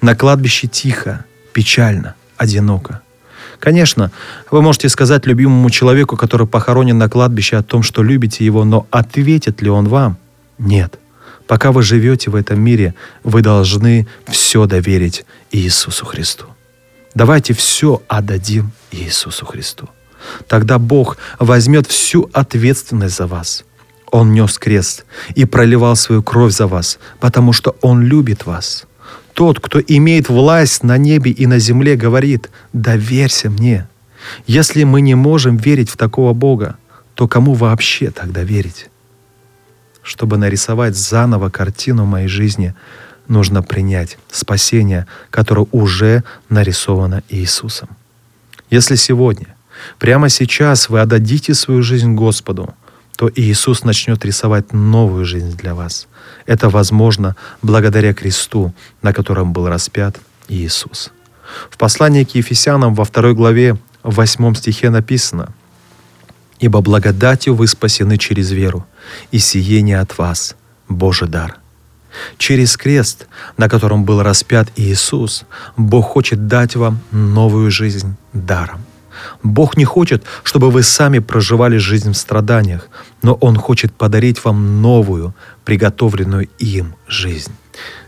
На 0.00 0.14
кладбище 0.14 0.68
тихо, 0.68 1.24
печально, 1.52 2.14
одиноко. 2.36 3.02
Конечно, 3.58 4.10
вы 4.50 4.62
можете 4.62 4.88
сказать 4.88 5.26
любимому 5.26 5.70
человеку, 5.70 6.16
который 6.16 6.46
похоронен 6.46 6.98
на 6.98 7.08
кладбище, 7.08 7.56
о 7.56 7.62
том, 7.62 7.82
что 7.82 8.02
любите 8.02 8.44
его, 8.44 8.64
но 8.64 8.86
ответит 8.90 9.62
ли 9.62 9.70
он 9.70 9.88
вам? 9.88 10.16
Нет. 10.58 10.98
Пока 11.46 11.72
вы 11.72 11.82
живете 11.82 12.30
в 12.30 12.34
этом 12.34 12.60
мире, 12.60 12.94
вы 13.22 13.40
должны 13.40 14.06
все 14.26 14.66
доверить 14.66 15.24
Иисусу 15.52 16.04
Христу. 16.04 16.46
Давайте 17.16 17.54
все 17.54 18.02
отдадим 18.08 18.72
Иисусу 18.90 19.46
Христу. 19.46 19.88
Тогда 20.48 20.78
Бог 20.78 21.16
возьмет 21.38 21.86
всю 21.86 22.28
ответственность 22.34 23.16
за 23.16 23.26
вас. 23.26 23.64
Он 24.12 24.32
нес 24.32 24.58
крест 24.58 25.06
и 25.34 25.46
проливал 25.46 25.96
свою 25.96 26.22
кровь 26.22 26.52
за 26.52 26.66
вас, 26.66 26.98
потому 27.18 27.54
что 27.54 27.74
Он 27.80 28.02
любит 28.02 28.44
вас. 28.44 28.84
Тот, 29.32 29.60
кто 29.60 29.80
имеет 29.80 30.28
власть 30.28 30.82
на 30.82 30.98
небе 30.98 31.30
и 31.30 31.46
на 31.46 31.58
земле, 31.58 31.96
говорит, 31.96 32.50
доверься 32.74 33.48
мне. 33.48 33.88
Если 34.46 34.84
мы 34.84 35.00
не 35.00 35.14
можем 35.14 35.56
верить 35.56 35.88
в 35.88 35.96
такого 35.96 36.34
Бога, 36.34 36.76
то 37.14 37.26
кому 37.26 37.54
вообще 37.54 38.10
тогда 38.10 38.42
верить? 38.42 38.90
Чтобы 40.02 40.36
нарисовать 40.36 40.94
заново 40.94 41.48
картину 41.48 42.04
моей 42.04 42.28
жизни, 42.28 42.74
нужно 43.28 43.62
принять 43.62 44.18
спасение, 44.30 45.06
которое 45.30 45.66
уже 45.72 46.24
нарисовано 46.48 47.22
Иисусом. 47.28 47.88
Если 48.70 48.96
сегодня, 48.96 49.54
прямо 49.98 50.28
сейчас 50.28 50.88
вы 50.88 51.00
отдадите 51.00 51.54
свою 51.54 51.82
жизнь 51.82 52.14
Господу, 52.14 52.74
то 53.16 53.30
Иисус 53.34 53.84
начнет 53.84 54.24
рисовать 54.24 54.72
новую 54.72 55.24
жизнь 55.24 55.56
для 55.56 55.74
вас. 55.74 56.06
Это 56.44 56.68
возможно 56.68 57.34
благодаря 57.62 58.12
кресту, 58.12 58.74
на 59.02 59.12
котором 59.12 59.52
был 59.52 59.68
распят 59.68 60.18
Иисус. 60.48 61.12
В 61.70 61.78
послании 61.78 62.24
к 62.24 62.34
Ефесянам 62.34 62.94
во 62.94 63.04
второй 63.04 63.34
главе, 63.34 63.78
в 64.02 64.14
восьмом 64.16 64.54
стихе 64.54 64.90
написано, 64.90 65.48
«Ибо 66.58 66.80
благодатью 66.80 67.54
вы 67.54 67.66
спасены 67.66 68.18
через 68.18 68.50
веру, 68.50 68.86
и 69.30 69.38
сие 69.38 69.82
не 69.82 69.94
от 69.94 70.18
вас, 70.18 70.56
Божий 70.88 71.28
дар». 71.28 71.58
Через 72.38 72.76
крест, 72.76 73.26
на 73.56 73.68
котором 73.68 74.04
был 74.04 74.22
распят 74.22 74.68
Иисус, 74.76 75.44
Бог 75.76 76.06
хочет 76.06 76.46
дать 76.46 76.76
вам 76.76 76.98
новую 77.10 77.70
жизнь 77.70 78.16
даром– 78.32 78.80
Бог 79.42 79.76
не 79.76 79.84
хочет, 79.84 80.24
чтобы 80.42 80.70
вы 80.70 80.82
сами 80.82 81.18
проживали 81.18 81.78
жизнь 81.78 82.12
в 82.12 82.16
страданиях, 82.16 82.88
но 83.22 83.34
Он 83.34 83.56
хочет 83.56 83.94
подарить 83.94 84.44
вам 84.44 84.82
новую, 84.82 85.34
приготовленную 85.64 86.48
им 86.58 86.94
жизнь. 87.08 87.52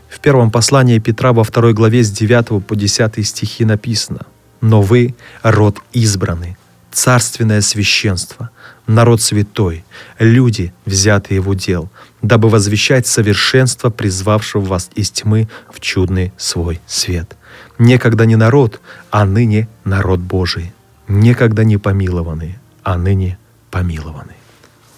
В 0.09 0.19
первом 0.19 0.51
послании 0.51 0.99
Петра 0.99 1.33
во 1.33 1.43
второй 1.43 1.73
главе 1.73 2.03
с 2.03 2.11
9 2.11 2.65
по 2.65 2.75
10 2.75 3.25
стихи 3.25 3.65
написано 3.65 4.21
«Но 4.61 4.81
вы— 4.81 5.15
род 5.43 5.77
избранный, 5.93 6.57
царственное 6.91 7.61
священство, 7.61 8.49
народ 8.89 9.21
святой, 9.21 9.85
люди, 10.17 10.73
взятые 10.85 11.39
в 11.39 11.49
удел, 11.49 11.89
дабы 12.21 12.49
возвещать 12.49 13.05
совершенство 13.07 13.89
призвавшего 13.89 14.65
вас 14.65 14.89
из 14.95 15.11
тьмы 15.11 15.47
в 15.71 15.79
чудный 15.79 16.33
свой 16.37 16.81
свет. 16.87 17.37
Некогда 17.77 18.25
не 18.25 18.35
народ, 18.35 18.81
а 19.11 19.25
ныне 19.25 19.69
народ 19.85 20.19
Божий, 20.19 20.73
некогда 21.07 21.63
не 21.63 21.77
помилованные, 21.77 22.59
а 22.83 22.97
ныне 22.97 23.37
помилованы. 23.69 24.33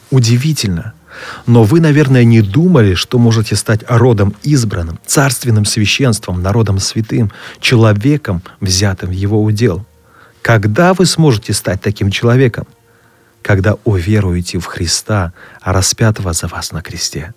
Удивительно, 0.09 0.93
но 1.45 1.63
вы, 1.63 1.81
наверное, 1.81 2.23
не 2.23 2.41
думали, 2.41 2.93
что 2.93 3.19
можете 3.19 3.57
стать 3.57 3.81
родом 3.89 4.33
избранным, 4.41 4.99
царственным 5.05 5.65
священством, 5.65 6.41
народом 6.41 6.79
святым, 6.79 7.31
человеком, 7.59 8.41
взятым 8.61 9.09
в 9.09 9.13
его 9.13 9.43
удел. 9.43 9.85
Когда 10.41 10.93
вы 10.93 11.05
сможете 11.05 11.51
стать 11.51 11.81
таким 11.81 12.09
человеком? 12.09 12.65
Когда 13.41 13.77
уверуете 13.83 14.59
в 14.59 14.65
Христа, 14.65 15.33
распятого 15.61 16.33
за 16.33 16.47
вас 16.47 16.71
на 16.71 16.81
кресте. 16.81 17.33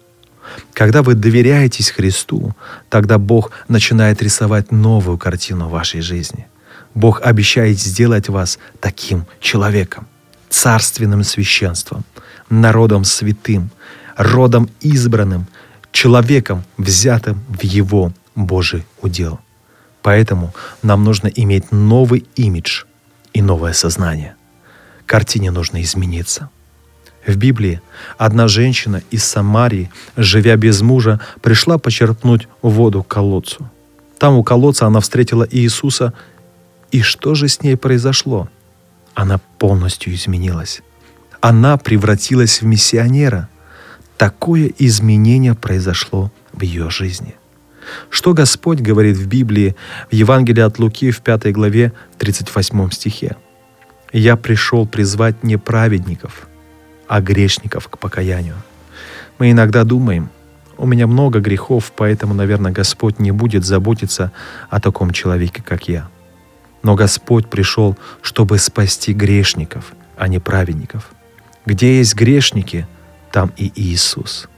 Когда 0.73 1.03
вы 1.03 1.14
доверяетесь 1.14 1.90
Христу, 1.90 2.55
тогда 2.90 3.19
Бог 3.19 3.51
начинает 3.69 4.23
рисовать 4.23 4.71
новую 4.71 5.19
картину 5.19 5.69
вашей 5.69 6.01
жизни– 6.01 6.47
Бог 6.95 7.21
обещает 7.23 7.79
сделать 7.79 8.29
вас 8.29 8.59
таким 8.81 9.27
человеком, 9.40 10.07
царственным 10.49 11.25
священством, 11.25 12.05
народом 12.49 13.05
святым, 13.05 13.71
родом 14.17 14.71
избранным, 14.81 15.47
человеком, 15.90 16.64
взятым 16.79 17.43
в 17.49 17.62
Его 17.64 18.12
Божий 18.37 18.87
удел. 19.03 19.40
Поэтому 20.03 20.55
нам 20.83 21.03
нужно 21.03 21.29
иметь 21.29 21.73
новый 21.73 22.27
имидж 22.37 22.85
и 23.33 23.43
новое 23.43 23.73
сознание. 23.73 24.37
Картине 25.07 25.51
нужно 25.51 25.83
измениться. 25.83 26.51
В 27.27 27.37
Библии 27.37 27.81
одна 28.19 28.49
женщина 28.49 29.03
из 29.11 29.25
Самарии, 29.25 29.90
живя 30.17 30.57
без 30.57 30.83
мужа, 30.83 31.21
пришла 31.40 31.79
почерпнуть 31.79 32.49
воду 32.61 33.03
к 33.03 33.09
колодцу. 33.09 33.71
Там 34.19 34.37
у 34.37 34.45
колодца 34.45 34.87
она 34.87 35.01
встретила 35.01 35.47
Иисуса 35.51 36.12
и 36.90 37.01
что 37.01 37.35
же 37.35 37.49
с 37.49 37.62
ней 37.62 37.77
произошло? 37.77 38.49
Она 39.14 39.38
полностью 39.59 40.14
изменилась. 40.14 40.83
Она 41.40 41.77
превратилась 41.77 42.61
в 42.61 42.64
миссионера. 42.64 43.49
Такое 44.17 44.71
изменение 44.79 45.55
произошло 45.55 46.31
в 46.53 46.62
ее 46.62 46.90
жизни. 46.90 47.35
Что 48.11 48.33
Господь 48.33 48.81
говорит 48.81 49.17
в 49.17 49.27
Библии 49.27 49.77
в 50.11 50.14
Евангелии 50.14 50.62
от 50.62 50.79
Луки 50.79 51.11
в 51.11 51.21
5 51.21 51.53
главе 51.53 51.93
38 52.19 52.90
стихе? 52.90 53.37
«Я 54.14 54.37
пришел 54.37 54.87
призвать 54.87 55.44
не 55.44 55.59
праведников, 55.59 56.46
а 57.07 57.20
грешников 57.20 57.88
к 57.88 57.98
покаянию». 57.98 58.57
Мы 59.38 59.50
иногда 59.50 59.85
думаем, 59.85 60.31
у 60.77 60.87
меня 60.87 61.07
много 61.07 61.40
грехов, 61.40 61.92
поэтому, 61.96 62.35
наверное, 62.35 62.72
Господь 62.72 63.18
не 63.18 63.33
будет 63.33 63.64
заботиться 63.64 64.33
о 64.70 64.81
таком 64.81 65.11
человеке, 65.11 65.62
как 65.62 65.88
я. 65.88 66.09
Но 66.83 66.94
Господь 66.94 67.48
пришел, 67.48 67.96
чтобы 68.22 68.59
спасти 68.59 69.12
грешников, 69.12 69.92
а 70.16 70.29
не 70.29 70.38
праведников. 70.38 71.11
Где 71.66 71.98
есть 71.98 72.14
грешники, 72.14 72.87
там 73.33 73.53
и 73.57 73.72
Иисус. 73.74 74.48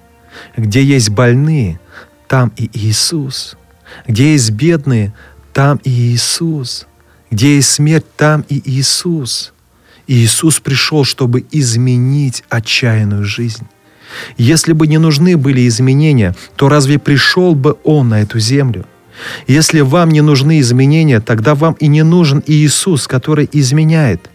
Где 0.57 0.83
есть 0.83 1.11
больные, 1.11 1.81
там 2.29 2.53
и 2.57 2.69
Иисус. 2.73 3.57
Где 4.07 4.33
есть 4.33 4.51
бедные, 4.51 5.15
там 5.55 5.81
и 5.85 5.91
Иисус. 5.91 6.87
Где 7.31 7.57
есть 7.57 7.71
смерть, 7.71 8.07
там 8.17 8.45
и 8.49 8.63
Иисус. 8.65 9.53
Иисус 10.07 10.61
пришел, 10.61 11.05
чтобы 11.05 11.45
изменить 11.51 12.45
отчаянную 12.49 13.25
жизнь. 13.25 13.67
Если 14.37 14.73
бы 14.73 14.87
не 14.87 14.99
нужны 14.99 15.37
были 15.37 15.67
изменения, 15.67 16.35
то 16.55 16.69
разве 16.69 16.99
пришел 16.99 17.55
бы 17.55 17.77
Он 17.83 18.09
на 18.09 18.23
эту 18.23 18.39
землю– 18.39 18.87
если 19.47 19.81
вам 19.81 20.11
не 20.11 20.21
нужны 20.21 20.61
изменения, 20.61 21.21
тогда 21.21 21.55
вам 21.55 21.75
и 21.75 21.87
не 21.89 22.03
нужен 22.03 22.43
Иисус, 22.47 23.07
который 23.07 23.49
изменяет. 23.53 24.31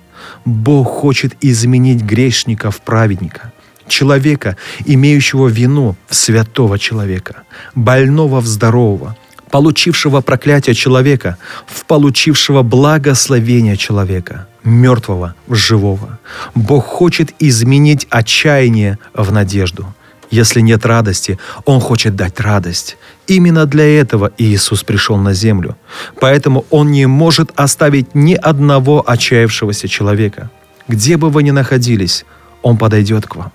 Бог 0.45 0.87
хочет 0.87 1.33
изменить 1.41 2.01
грешника 2.01 2.71
в 2.71 2.81
праведника, 2.81 3.51
человека, 3.87 4.57
имеющего 4.85 5.47
вину 5.47 5.95
в 6.07 6.15
святого 6.15 6.79
человека, 6.79 7.43
больного 7.75 8.39
в 8.39 8.47
здорового, 8.47 9.17
получившего 9.51 10.21
проклятие 10.21 10.73
человека, 10.73 11.37
в 11.67 11.85
получившего 11.85 12.63
благословение 12.63 13.77
человека, 13.77 14.47
мертвого 14.63 15.35
в 15.47 15.55
живого. 15.55 16.19
Бог 16.55 16.85
хочет 16.85 17.33
изменить 17.39 18.07
отчаяние 18.09 18.97
в 19.13 19.31
надежду– 19.31 19.93
если 20.31 20.61
нет 20.61 20.85
радости, 20.85 21.37
Он 21.65 21.81
хочет 21.81 22.15
дать 22.15 22.39
радость. 22.39 22.97
Именно 23.27 23.65
для 23.65 23.99
этого 23.99 24.31
Иисус 24.37 24.83
пришел 24.83 25.17
на 25.17 25.33
землю. 25.33 25.75
Поэтому 26.21 26.65
Он 26.69 26.89
не 26.89 27.05
может 27.05 27.51
оставить 27.55 28.15
ни 28.15 28.33
одного 28.33 29.03
отчаявшегося 29.05 29.89
человека. 29.89 30.49
Где 30.87 31.17
бы 31.17 31.29
вы 31.29 31.43
ни 31.43 31.51
находились, 31.51 32.25
Он 32.61 32.77
подойдет 32.77 33.27
к 33.27 33.35
вам. 33.35 33.51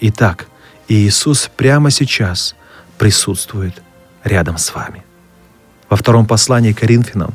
Итак, 0.00 0.46
Иисус 0.88 1.50
прямо 1.56 1.90
сейчас 1.90 2.54
присутствует 2.98 3.82
рядом 4.22 4.58
с 4.58 4.72
вами. 4.74 5.02
Во 5.92 5.96
втором 5.96 6.24
послании 6.24 6.72
к 6.72 6.78
Коринфянам, 6.78 7.34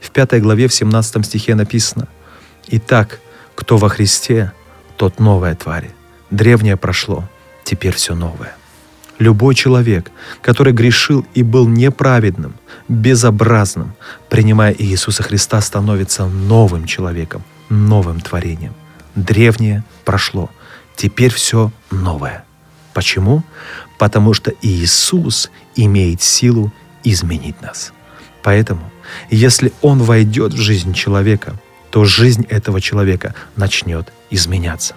в 0.00 0.10
пятой 0.12 0.40
главе, 0.40 0.66
в 0.66 0.72
17 0.72 1.26
стихе 1.26 1.54
написано, 1.54 2.08
«Итак, 2.68 3.20
кто 3.54 3.76
во 3.76 3.90
Христе, 3.90 4.52
тот 4.96 5.20
новая 5.20 5.54
тварь. 5.54 5.90
Древнее 6.30 6.78
прошло, 6.78 7.28
теперь 7.64 7.94
все 7.94 8.14
новое. 8.14 8.56
Любой 9.18 9.54
человек, 9.54 10.10
который 10.40 10.72
грешил 10.72 11.26
и 11.34 11.42
был 11.42 11.68
неправедным, 11.68 12.54
безобразным, 12.88 13.92
принимая 14.30 14.74
Иисуса 14.78 15.22
Христа, 15.22 15.60
становится 15.60 16.24
новым 16.24 16.86
человеком, 16.86 17.44
новым 17.68 18.22
творением. 18.22 18.72
Древнее 19.16 19.84
прошло, 20.06 20.48
теперь 20.96 21.34
все 21.34 21.72
новое. 21.90 22.46
Почему? 22.94 23.42
Потому 23.98 24.32
что 24.32 24.50
Иисус 24.62 25.50
имеет 25.76 26.22
силу 26.22 26.72
изменить 27.04 27.60
нас. 27.60 27.92
Поэтому, 28.48 28.90
если 29.28 29.74
он 29.82 29.98
войдет 30.02 30.54
в 30.54 30.56
жизнь 30.56 30.94
человека, 30.94 31.60
то 31.90 32.06
жизнь 32.06 32.46
этого 32.48 32.80
человека 32.80 33.34
начнет 33.56 34.10
изменяться. 34.30 34.94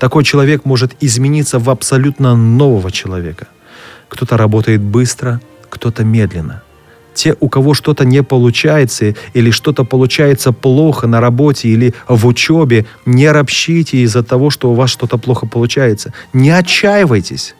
Такой 0.00 0.24
человек 0.24 0.64
может 0.64 0.96
измениться 0.98 1.60
в 1.60 1.70
абсолютно 1.70 2.34
нового 2.34 2.90
человека. 2.90 3.46
Кто-то 4.08 4.36
работает 4.36 4.80
быстро, 4.80 5.40
кто-то 5.68 6.02
медленно. 6.02 6.64
Те, 7.14 7.36
у 7.38 7.48
кого 7.48 7.74
что-то 7.74 8.04
не 8.04 8.24
получается 8.24 9.14
или 9.34 9.52
что-то 9.52 9.84
получается 9.84 10.50
плохо 10.50 11.06
на 11.06 11.20
работе 11.20 11.68
или 11.68 11.94
в 12.08 12.26
учебе, 12.26 12.86
не 13.06 13.30
ропщите 13.30 13.98
из-за 13.98 14.24
того, 14.24 14.50
что 14.50 14.72
у 14.72 14.74
вас 14.74 14.90
что-то 14.90 15.16
плохо 15.16 15.46
получается. 15.46 16.12
Не 16.32 16.50
отчаивайтесь. 16.50 17.54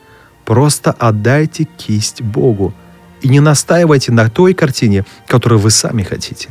Просто 0.45 0.91
отдайте 0.91 1.69
кисть 1.79 2.21
Богу 2.21 2.75
и 3.23 3.29
не 3.29 3.41
настаивайте 3.41 4.13
на 4.13 4.29
той 4.29 4.55
картине, 4.55 5.05
которую 5.27 5.59
вы 5.59 5.71
сами 5.71 6.03
хотите. 6.03 6.49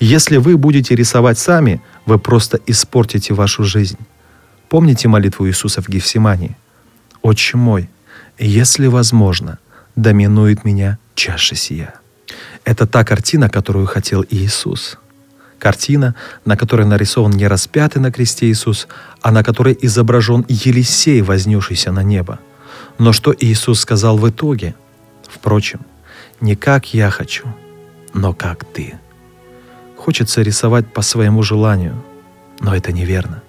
Если 0.00 0.36
вы 0.36 0.56
будете 0.56 0.94
рисовать 0.94 1.38
сами, 1.38 1.80
вы 2.06 2.18
просто 2.18 2.58
испортите 2.66 3.34
вашу 3.34 3.64
жизнь. 3.64 3.98
Помните 4.68 5.08
молитву 5.08 5.46
Иисуса 5.46 5.82
в 5.82 5.88
Гефсимании? 5.88 6.56
«Отче 7.22 7.56
мой, 7.56 7.88
если 8.38 8.88
возможно, 8.88 9.58
доминует 9.94 10.64
меня 10.64 10.98
чаша 11.14 11.54
сия». 11.54 11.94
Это 12.64 12.86
та 12.86 13.04
картина, 13.04 13.48
которую 13.48 13.86
хотел 13.86 14.24
Иисус. 14.28 14.98
Картина, 15.58 16.16
на 16.44 16.56
которой 16.56 16.86
нарисован 16.86 17.30
не 17.30 17.46
распятый 17.46 18.02
на 18.02 18.10
кресте 18.10 18.46
Иисус, 18.46 18.88
а 19.20 19.30
на 19.30 19.44
которой 19.44 19.78
изображен 19.80 20.44
Елисей, 20.48 21.22
вознесшийся 21.22 21.92
на 21.92 22.02
небо. 22.02 22.40
Но 22.98 23.12
что 23.12 23.34
Иисус 23.38 23.80
сказал 23.80 24.18
в 24.18 24.28
итоге? 24.28 24.74
Впрочем, 25.28 25.80
не 26.42 26.56
как 26.56 26.92
я 26.92 27.08
хочу, 27.08 27.44
но 28.12 28.34
как 28.34 28.64
ты. 28.64 28.98
Хочется 29.96 30.42
рисовать 30.42 30.92
по 30.92 31.00
своему 31.00 31.42
желанию, 31.42 31.94
но 32.60 32.74
это 32.74 32.92
неверно. 32.92 33.42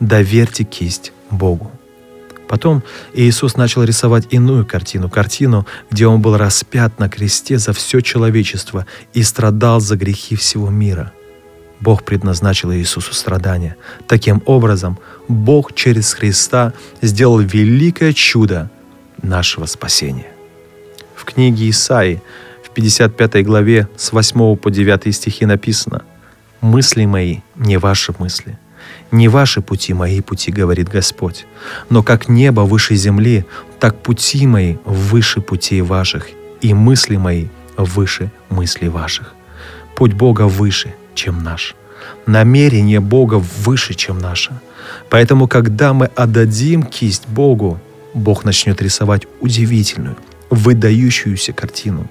Доверьте 0.00 0.64
кисть 0.64 1.12
Богу. 1.30 1.72
Потом 2.46 2.82
Иисус 3.14 3.56
начал 3.56 3.82
рисовать 3.82 4.28
иную 4.30 4.66
картину, 4.66 5.08
картину, 5.08 5.66
где 5.90 6.06
Он 6.06 6.20
был 6.20 6.36
распят 6.36 7.00
на 7.00 7.08
кресте 7.08 7.58
за 7.58 7.72
все 7.72 8.00
человечество 8.02 8.86
и 9.14 9.22
страдал 9.22 9.80
за 9.80 9.96
грехи 9.96 10.36
всего 10.36 10.68
мира. 10.68 11.12
Бог 11.80 12.04
предназначил 12.04 12.72
Иисусу 12.72 13.14
страдания. 13.14 13.76
Таким 14.06 14.42
образом, 14.46 14.98
Бог 15.26 15.74
через 15.74 16.12
Христа 16.12 16.74
сделал 17.00 17.38
великое 17.38 18.12
чудо 18.12 18.70
нашего 19.22 19.66
спасения. 19.66 20.35
В 21.16 21.24
книге 21.24 21.70
Исаии 21.70 22.22
в 22.62 22.70
55 22.70 23.44
главе 23.44 23.88
с 23.96 24.12
8 24.12 24.56
по 24.56 24.70
9 24.70 25.14
стихи 25.14 25.46
написано 25.46 26.02
«Мысли 26.60 27.06
мои 27.06 27.38
не 27.56 27.78
ваши 27.78 28.14
мысли, 28.18 28.58
не 29.10 29.28
ваши 29.28 29.62
пути 29.62 29.94
мои 29.94 30.20
пути, 30.20 30.52
говорит 30.52 30.88
Господь, 30.88 31.46
но 31.88 32.02
как 32.02 32.28
небо 32.28 32.60
выше 32.60 32.96
земли, 32.96 33.46
так 33.80 33.98
пути 34.02 34.46
мои 34.46 34.76
выше 34.84 35.40
путей 35.40 35.80
ваших, 35.80 36.28
и 36.60 36.74
мысли 36.74 37.16
мои 37.16 37.46
выше 37.78 38.30
мыслей 38.50 38.88
ваших. 38.88 39.34
Путь 39.96 40.12
Бога 40.12 40.42
выше, 40.42 40.94
чем 41.14 41.42
наш. 41.42 41.74
Намерение 42.26 43.00
Бога 43.00 43.42
выше, 43.64 43.94
чем 43.94 44.18
наше. 44.18 44.52
Поэтому, 45.08 45.48
когда 45.48 45.92
мы 45.94 46.06
отдадим 46.06 46.82
кисть 46.82 47.26
Богу, 47.26 47.80
Бог 48.14 48.44
начнет 48.44 48.82
рисовать 48.82 49.26
удивительную, 49.40 50.16
выдающуюся 50.50 51.52
картину. 51.52 52.06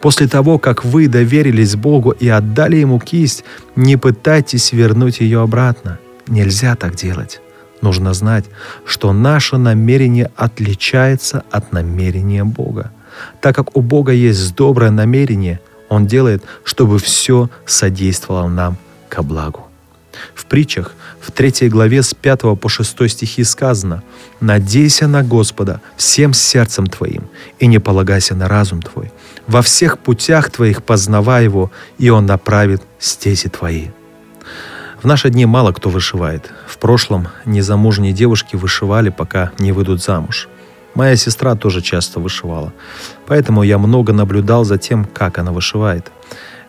После 0.00 0.28
того, 0.28 0.58
как 0.58 0.84
вы 0.84 1.08
доверились 1.08 1.76
Богу 1.76 2.10
и 2.10 2.28
отдали 2.28 2.76
Ему 2.76 2.98
кисть, 2.98 3.44
не 3.76 3.96
пытайтесь 3.96 4.72
вернуть 4.72 5.20
ее 5.20 5.40
обратно. 5.40 5.98
Нельзя 6.26 6.76
так 6.76 6.94
делать. 6.94 7.40
Нужно 7.80 8.14
знать, 8.14 8.44
что 8.84 9.12
наше 9.12 9.56
намерение 9.56 10.30
отличается 10.36 11.44
от 11.50 11.72
намерения 11.72 12.44
Бога. 12.44 12.92
Так 13.40 13.56
как 13.56 13.76
у 13.76 13.80
Бога 13.80 14.12
есть 14.12 14.54
доброе 14.54 14.90
намерение, 14.90 15.60
Он 15.88 16.06
делает, 16.06 16.44
чтобы 16.64 16.98
все 16.98 17.50
содействовало 17.66 18.48
нам 18.48 18.76
ко 19.08 19.22
благу. 19.22 19.66
В 20.34 20.46
притчах 20.46 20.94
в 21.22 21.30
3 21.30 21.68
главе 21.68 22.02
с 22.02 22.14
5 22.14 22.58
по 22.60 22.68
6 22.68 23.08
стихи 23.08 23.44
сказано 23.44 24.02
«Надейся 24.40 25.06
на 25.06 25.22
Господа 25.22 25.80
всем 25.96 26.34
сердцем 26.34 26.86
твоим 26.88 27.28
и 27.60 27.66
не 27.66 27.78
полагайся 27.78 28.34
на 28.34 28.48
разум 28.48 28.82
твой. 28.82 29.12
Во 29.46 29.62
всех 29.62 29.98
путях 29.98 30.50
твоих 30.50 30.82
познавай 30.82 31.44
Его, 31.44 31.70
и 31.98 32.10
Он 32.10 32.26
направит 32.26 32.82
стези 32.98 33.48
твои». 33.48 33.88
В 35.00 35.04
наши 35.04 35.30
дни 35.30 35.46
мало 35.46 35.72
кто 35.72 35.90
вышивает. 35.90 36.50
В 36.66 36.78
прошлом 36.78 37.28
незамужние 37.44 38.12
девушки 38.12 38.56
вышивали, 38.56 39.10
пока 39.10 39.50
не 39.58 39.72
выйдут 39.72 40.02
замуж. 40.02 40.48
Моя 40.94 41.16
сестра 41.16 41.54
тоже 41.54 41.80
часто 41.80 42.20
вышивала. 42.20 42.72
Поэтому 43.26 43.62
я 43.62 43.78
много 43.78 44.12
наблюдал 44.12 44.64
за 44.64 44.78
тем, 44.78 45.04
как 45.04 45.38
она 45.38 45.50
вышивает. 45.52 46.10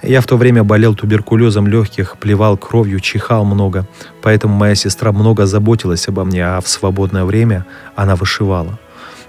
Я 0.03 0.19
в 0.19 0.25
то 0.25 0.35
время 0.35 0.65
болел 0.65 0.95
туберкулезом 0.95 1.65
легких, 1.65 2.17
плевал 2.17 2.57
кровью, 2.57 2.99
чихал 2.99 3.45
много, 3.45 3.87
поэтому 4.21 4.53
моя 4.53 4.75
сестра 4.75 5.13
много 5.13 5.45
заботилась 5.45 6.09
обо 6.09 6.25
мне, 6.25 6.45
а 6.45 6.59
в 6.59 6.67
свободное 6.67 7.23
время 7.23 7.65
она 7.95 8.17
вышивала. 8.17 8.77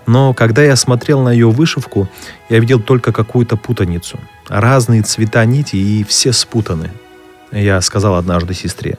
Но 0.07 0.35
когда 0.35 0.65
я 0.65 0.75
смотрел 0.75 1.23
на 1.23 1.31
ее 1.31 1.49
вышивку, 1.49 2.09
я 2.49 2.59
видел 2.59 2.81
только 2.81 3.13
какую-то 3.13 3.57
путаницу. 3.57 4.19
Разные 4.49 5.03
цвета 5.03 5.45
нити 5.45 5.77
и 5.77 6.05
все 6.05 6.33
спутаны. 6.33 6.91
Я 7.53 7.81
сказал 7.81 8.17
однажды 8.17 8.53
сестре, 8.53 8.99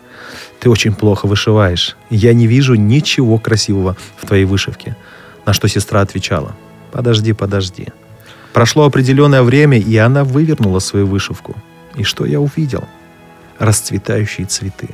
ты 0.61 0.69
очень 0.69 0.95
плохо 0.95 1.27
вышиваешь. 1.27 1.97
Я 2.09 2.33
не 2.33 2.47
вижу 2.47 2.75
ничего 2.75 3.37
красивого 3.37 3.97
в 4.15 4.25
твоей 4.25 4.45
вышивке. 4.45 4.95
На 5.45 5.51
что 5.51 5.67
сестра 5.67 5.99
отвечала, 5.99 6.55
подожди, 6.93 7.33
подожди. 7.33 7.89
Прошло 8.55 8.85
определенное 8.85 9.43
время, 9.43 9.77
и 9.77 9.97
она 9.97 10.23
вывернула 10.23 10.79
свою 10.79 11.07
вышивку. 11.07 11.57
И 11.97 12.03
что 12.03 12.25
я 12.25 12.39
увидел? 12.39 12.87
Расцветающие 13.59 14.47
цветы, 14.47 14.87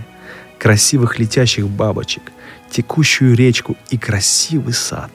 красивых 0.58 1.20
летящих 1.20 1.68
бабочек, 1.68 2.24
текущую 2.72 3.36
речку 3.36 3.78
и 3.92 4.00
красивый 4.00 4.74
сад. 4.74 5.12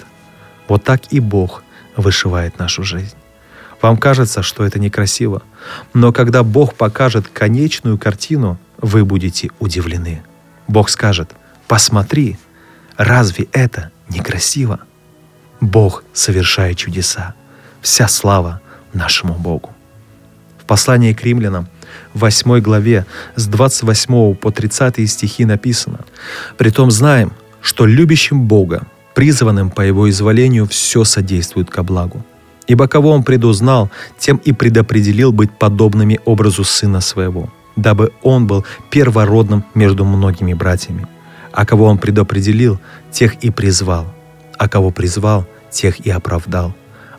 Вот 0.68 0.84
так 0.84 1.12
и 1.12 1.18
Бог 1.18 1.64
вышивает 1.96 2.56
нашу 2.60 2.84
жизнь. 2.84 3.16
Вам 3.82 3.96
кажется, 3.96 4.44
что 4.44 4.64
это 4.64 4.78
некрасиво, 4.78 5.42
но 5.92 6.12
когда 6.12 6.44
Бог 6.44 6.74
покажет 6.74 7.26
конечную 7.26 7.98
картину, 7.98 8.60
вы 8.78 9.04
будете 9.04 9.50
удивлены. 9.58 10.22
Бог 10.68 10.88
скажет, 10.88 11.32
посмотри, 11.66 12.38
разве 12.96 13.48
это 13.50 13.90
некрасиво? 14.08 14.78
Бог 15.60 16.04
совершает 16.12 16.76
чудеса 16.76 17.34
вся 17.86 18.08
слава 18.08 18.60
нашему 18.92 19.34
Богу. 19.34 19.70
В 20.58 20.64
послании 20.64 21.12
к 21.12 21.22
римлянам, 21.22 21.68
в 22.14 22.18
8 22.18 22.60
главе, 22.60 23.06
с 23.36 23.46
28 23.46 24.34
по 24.34 24.50
30 24.50 25.08
стихи 25.08 25.44
написано, 25.44 26.00
«Притом 26.56 26.90
знаем, 26.90 27.32
что 27.60 27.86
любящим 27.86 28.48
Бога, 28.48 28.88
призванным 29.14 29.70
по 29.70 29.82
Его 29.82 30.10
изволению, 30.10 30.66
все 30.66 31.04
содействует 31.04 31.70
ко 31.70 31.84
благу. 31.84 32.24
Ибо 32.66 32.88
кого 32.88 33.10
Он 33.10 33.22
предузнал, 33.22 33.88
тем 34.18 34.38
и 34.38 34.52
предопределил 34.52 35.30
быть 35.32 35.56
подобными 35.56 36.18
образу 36.24 36.64
Сына 36.64 37.00
Своего, 37.00 37.52
дабы 37.76 38.10
Он 38.22 38.48
был 38.48 38.64
первородным 38.90 39.64
между 39.74 40.04
многими 40.04 40.54
братьями. 40.54 41.06
А 41.52 41.64
кого 41.64 41.84
Он 41.84 41.98
предопределил, 41.98 42.80
тех 43.12 43.44
и 43.44 43.50
призвал, 43.50 44.06
а 44.58 44.68
кого 44.68 44.90
призвал, 44.90 45.46
тех 45.70 46.00
и 46.00 46.10
оправдал, 46.10 46.74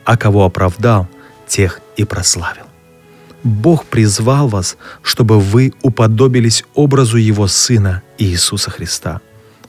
а 0.07 0.15
кого 0.15 0.45
оправдал, 0.45 1.07
тех 1.47 1.81
и 1.97 2.05
прославил. 2.05 2.63
Бог 3.43 3.85
призвал 3.85 4.47
вас, 4.47 4.77
чтобы 5.01 5.39
вы 5.39 5.73
уподобились 5.81 6.63
образу 6.75 7.17
Его 7.17 7.47
Сына 7.47 8.01
Иисуса 8.17 8.71
Христа. 8.71 9.19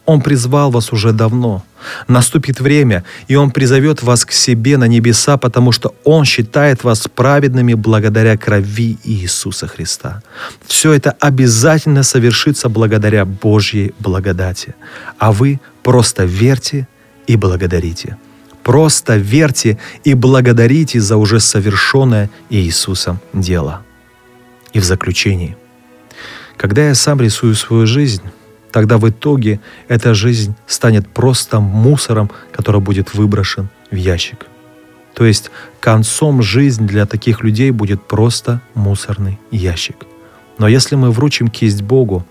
Он 0.06 0.20
призвал 0.20 0.70
вас 0.70 0.92
уже 0.92 1.12
давно. 1.12 1.64
Наступит 2.06 2.60
время, 2.60 3.02
и 3.26 3.34
Он 3.34 3.50
призовет 3.50 4.02
вас 4.02 4.24
к 4.24 4.32
себе 4.32 4.76
на 4.76 4.86
небеса, 4.86 5.36
потому 5.36 5.72
что 5.72 5.94
Он 6.04 6.24
считает 6.24 6.84
вас 6.84 7.08
праведными 7.08 7.74
благодаря 7.74 8.36
крови 8.36 8.96
Иисуса 9.04 9.66
Христа. 9.66 10.22
Все 10.66 10.92
это 10.92 11.16
обязательно 11.20 12.04
совершится 12.04 12.68
благодаря 12.68 13.24
Божьей 13.24 13.92
благодати. 13.98 14.76
А 15.18 15.32
вы 15.32 15.60
просто 15.82 16.24
верьте 16.24 16.86
и 17.26 17.36
благодарите. 17.36 18.16
Просто 18.68 19.16
верьте 19.16 19.78
и 20.04 20.12
благодарите 20.12 21.00
за 21.00 21.16
уже 21.16 21.40
совершенное 21.40 22.28
Иисусом 22.50 23.18
дело. 23.32 23.80
И 24.74 24.78
в 24.78 24.84
заключении. 24.84 25.56
Когда 26.58 26.86
я 26.86 26.94
сам 26.94 27.18
рисую 27.18 27.54
свою 27.54 27.86
жизнь, 27.86 28.24
тогда 28.70 28.98
в 28.98 29.08
итоге 29.08 29.58
эта 29.88 30.12
жизнь 30.12 30.54
станет 30.66 31.08
просто 31.08 31.60
мусором, 31.60 32.30
который 32.52 32.82
будет 32.82 33.14
выброшен 33.14 33.70
в 33.90 33.94
ящик. 33.96 34.44
То 35.14 35.24
есть 35.24 35.50
концом 35.80 36.42
жизнь 36.42 36.86
для 36.86 37.06
таких 37.06 37.42
людей 37.42 37.70
будет 37.70 38.06
просто 38.06 38.60
мусорный 38.74 39.40
ящик. 39.50 40.04
Но 40.58 40.68
если 40.68 40.94
мы 40.94 41.10
вручим 41.10 41.48
кисть 41.48 41.80
Богу, 41.80 42.26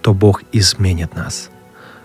то 0.00 0.14
Бог 0.14 0.42
изменит 0.52 1.14
нас. 1.14 1.50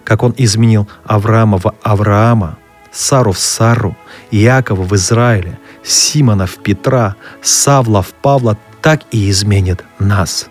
Как 0.03 0.23
Он 0.23 0.33
изменил 0.35 0.89
Авраама 1.05 1.57
в 1.57 1.73
Авраама, 1.83 2.57
Сару 2.97 3.31
в 3.31 3.37
Сару, 3.37 3.95
Иакова 4.31 4.81
в 4.81 4.95
Израиле, 4.95 5.59
Симона 5.83 6.47
в 6.47 6.55
Петра, 6.55 7.15
Савла 7.43 8.01
в 8.01 8.07
Павла, 8.07 8.57
так 8.81 9.01
и 9.11 9.29
изменит 9.29 9.83
нас. 9.99 10.47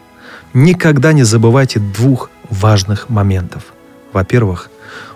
Никогда 0.55 1.12
не 1.12 1.24
забывайте 1.24 1.80
двух 1.80 2.30
важных 2.49 3.09
моментов. 3.09 3.64
Во-первых, 4.12 4.70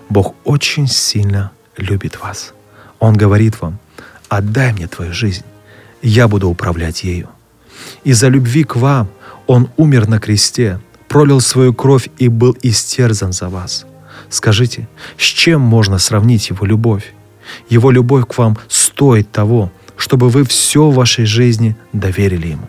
Бог 0.09 0.35
очень 0.43 0.87
сильно 0.87 1.51
любит 1.77 2.19
вас. 2.19 2.53
Он 2.99 3.15
говорит 3.15 3.61
вам, 3.61 3.79
отдай 4.27 4.73
мне 4.73 4.87
твою 4.87 5.13
жизнь, 5.13 5.45
я 6.01 6.27
буду 6.27 6.49
управлять 6.49 7.05
ею. 7.05 7.29
Из-за 8.03 8.27
любви 8.27 8.65
к 8.65 8.75
вам 8.75 9.07
Он 9.47 9.69
умер 9.77 10.09
на 10.09 10.19
кресте, 10.19 10.81
пролил 11.07 11.39
свою 11.39 11.73
кровь 11.73 12.09
и 12.17 12.27
был 12.27 12.57
истерзан 12.61 13.31
за 13.31 13.47
вас. 13.47 13.85
Скажите, 14.29 14.89
с 15.17 15.23
чем 15.23 15.61
можно 15.61 15.97
сравнить 15.97 16.49
Его 16.49 16.65
любовь? 16.65 17.13
Его 17.69 17.91
любовь 17.91 18.27
к 18.27 18.37
вам 18.37 18.57
стоит 18.67 19.31
того, 19.31 19.71
чтобы 19.97 20.29
вы 20.29 20.43
все 20.43 20.89
в 20.89 20.95
вашей 20.95 21.25
жизни 21.25 21.75
доверили 21.93 22.47
Ему. 22.47 22.67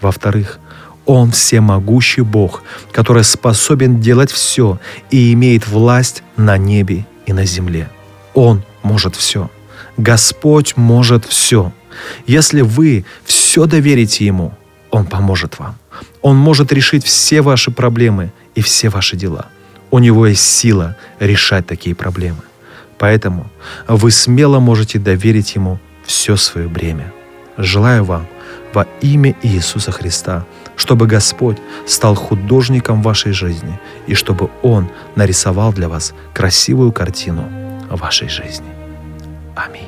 Во-вторых, 0.00 0.58
Он 1.06 1.30
всемогущий 1.30 2.22
Бог, 2.22 2.62
который 2.92 3.24
способен 3.24 4.00
делать 4.00 4.30
все 4.30 4.78
и 5.10 5.32
имеет 5.32 5.66
власть 5.66 6.22
на 6.36 6.58
небе 6.58 7.06
и 7.26 7.32
на 7.32 7.44
земле. 7.46 7.88
Он 8.34 8.62
может 8.82 9.16
все. 9.16 9.50
Господь 9.96 10.76
может 10.76 11.24
все. 11.24 11.72
Если 12.26 12.60
вы 12.60 13.04
все 13.24 13.66
доверите 13.66 14.26
Ему, 14.26 14.52
Он 14.90 15.06
поможет 15.06 15.58
вам. 15.58 15.76
Он 16.20 16.36
может 16.36 16.72
решить 16.72 17.04
все 17.04 17.40
ваши 17.40 17.70
проблемы 17.70 18.32
и 18.54 18.60
все 18.60 18.90
ваши 18.90 19.16
дела. 19.16 19.46
У 19.90 19.98
Него 19.98 20.26
есть 20.26 20.44
сила 20.44 20.96
решать 21.20 21.66
такие 21.66 21.94
проблемы. 21.94 22.42
Поэтому 22.98 23.46
вы 23.88 24.10
смело 24.10 24.58
можете 24.58 24.98
доверить 24.98 25.54
Ему 25.54 25.78
все 26.04 26.36
свое 26.36 26.68
бремя. 26.68 27.12
Желаю 27.56 28.04
вам 28.04 28.26
во 28.72 28.86
имя 29.00 29.34
Иисуса 29.42 29.90
Христа, 29.90 30.44
чтобы 30.76 31.06
Господь 31.06 31.58
стал 31.86 32.14
художником 32.14 33.02
вашей 33.02 33.32
жизни 33.32 33.78
и 34.06 34.14
чтобы 34.14 34.50
Он 34.62 34.88
нарисовал 35.14 35.72
для 35.72 35.88
вас 35.88 36.14
красивую 36.34 36.92
картину 36.92 37.44
вашей 37.90 38.28
жизни. 38.28 38.68
Аминь. 39.54 39.85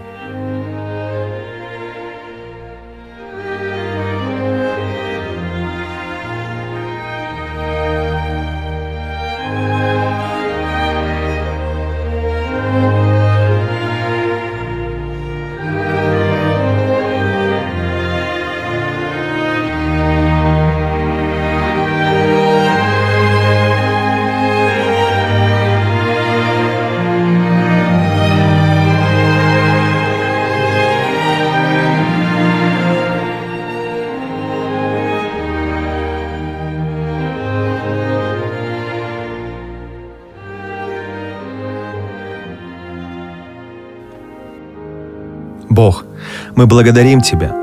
Мы 46.58 46.66
благодарим 46.66 47.20
Тебя. 47.20 47.54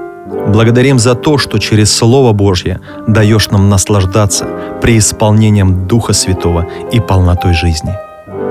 Благодарим 0.47 0.99
за 0.99 1.15
то, 1.15 1.37
что 1.37 1.59
через 1.59 1.91
Слово 1.91 2.31
Божье 2.31 2.79
даешь 3.07 3.49
нам 3.49 3.69
наслаждаться 3.69 4.45
преисполнением 4.81 5.85
Духа 5.85 6.13
Святого 6.13 6.65
и 6.93 7.01
полнотой 7.01 7.53
жизни. 7.53 7.93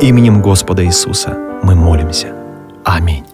Именем 0.02 0.42
Господа 0.42 0.84
Иисуса 0.84 1.34
мы 1.62 1.74
молимся. 1.74 2.34
Аминь. 2.84 3.24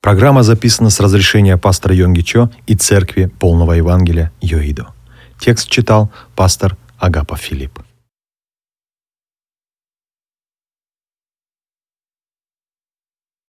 Программа 0.00 0.42
записана 0.42 0.88
с 0.88 0.98
разрешения 0.98 1.58
пастора 1.58 1.94
Йонги 1.94 2.22
Чо 2.22 2.48
и 2.66 2.74
Церкви 2.74 3.30
Полного 3.38 3.72
Евангелия 3.72 4.32
Йоидо. 4.40 4.86
Текст 5.38 5.68
читал 5.68 6.08
пастор 6.34 6.74
Агапа 6.98 7.36
Филипп. 7.36 7.85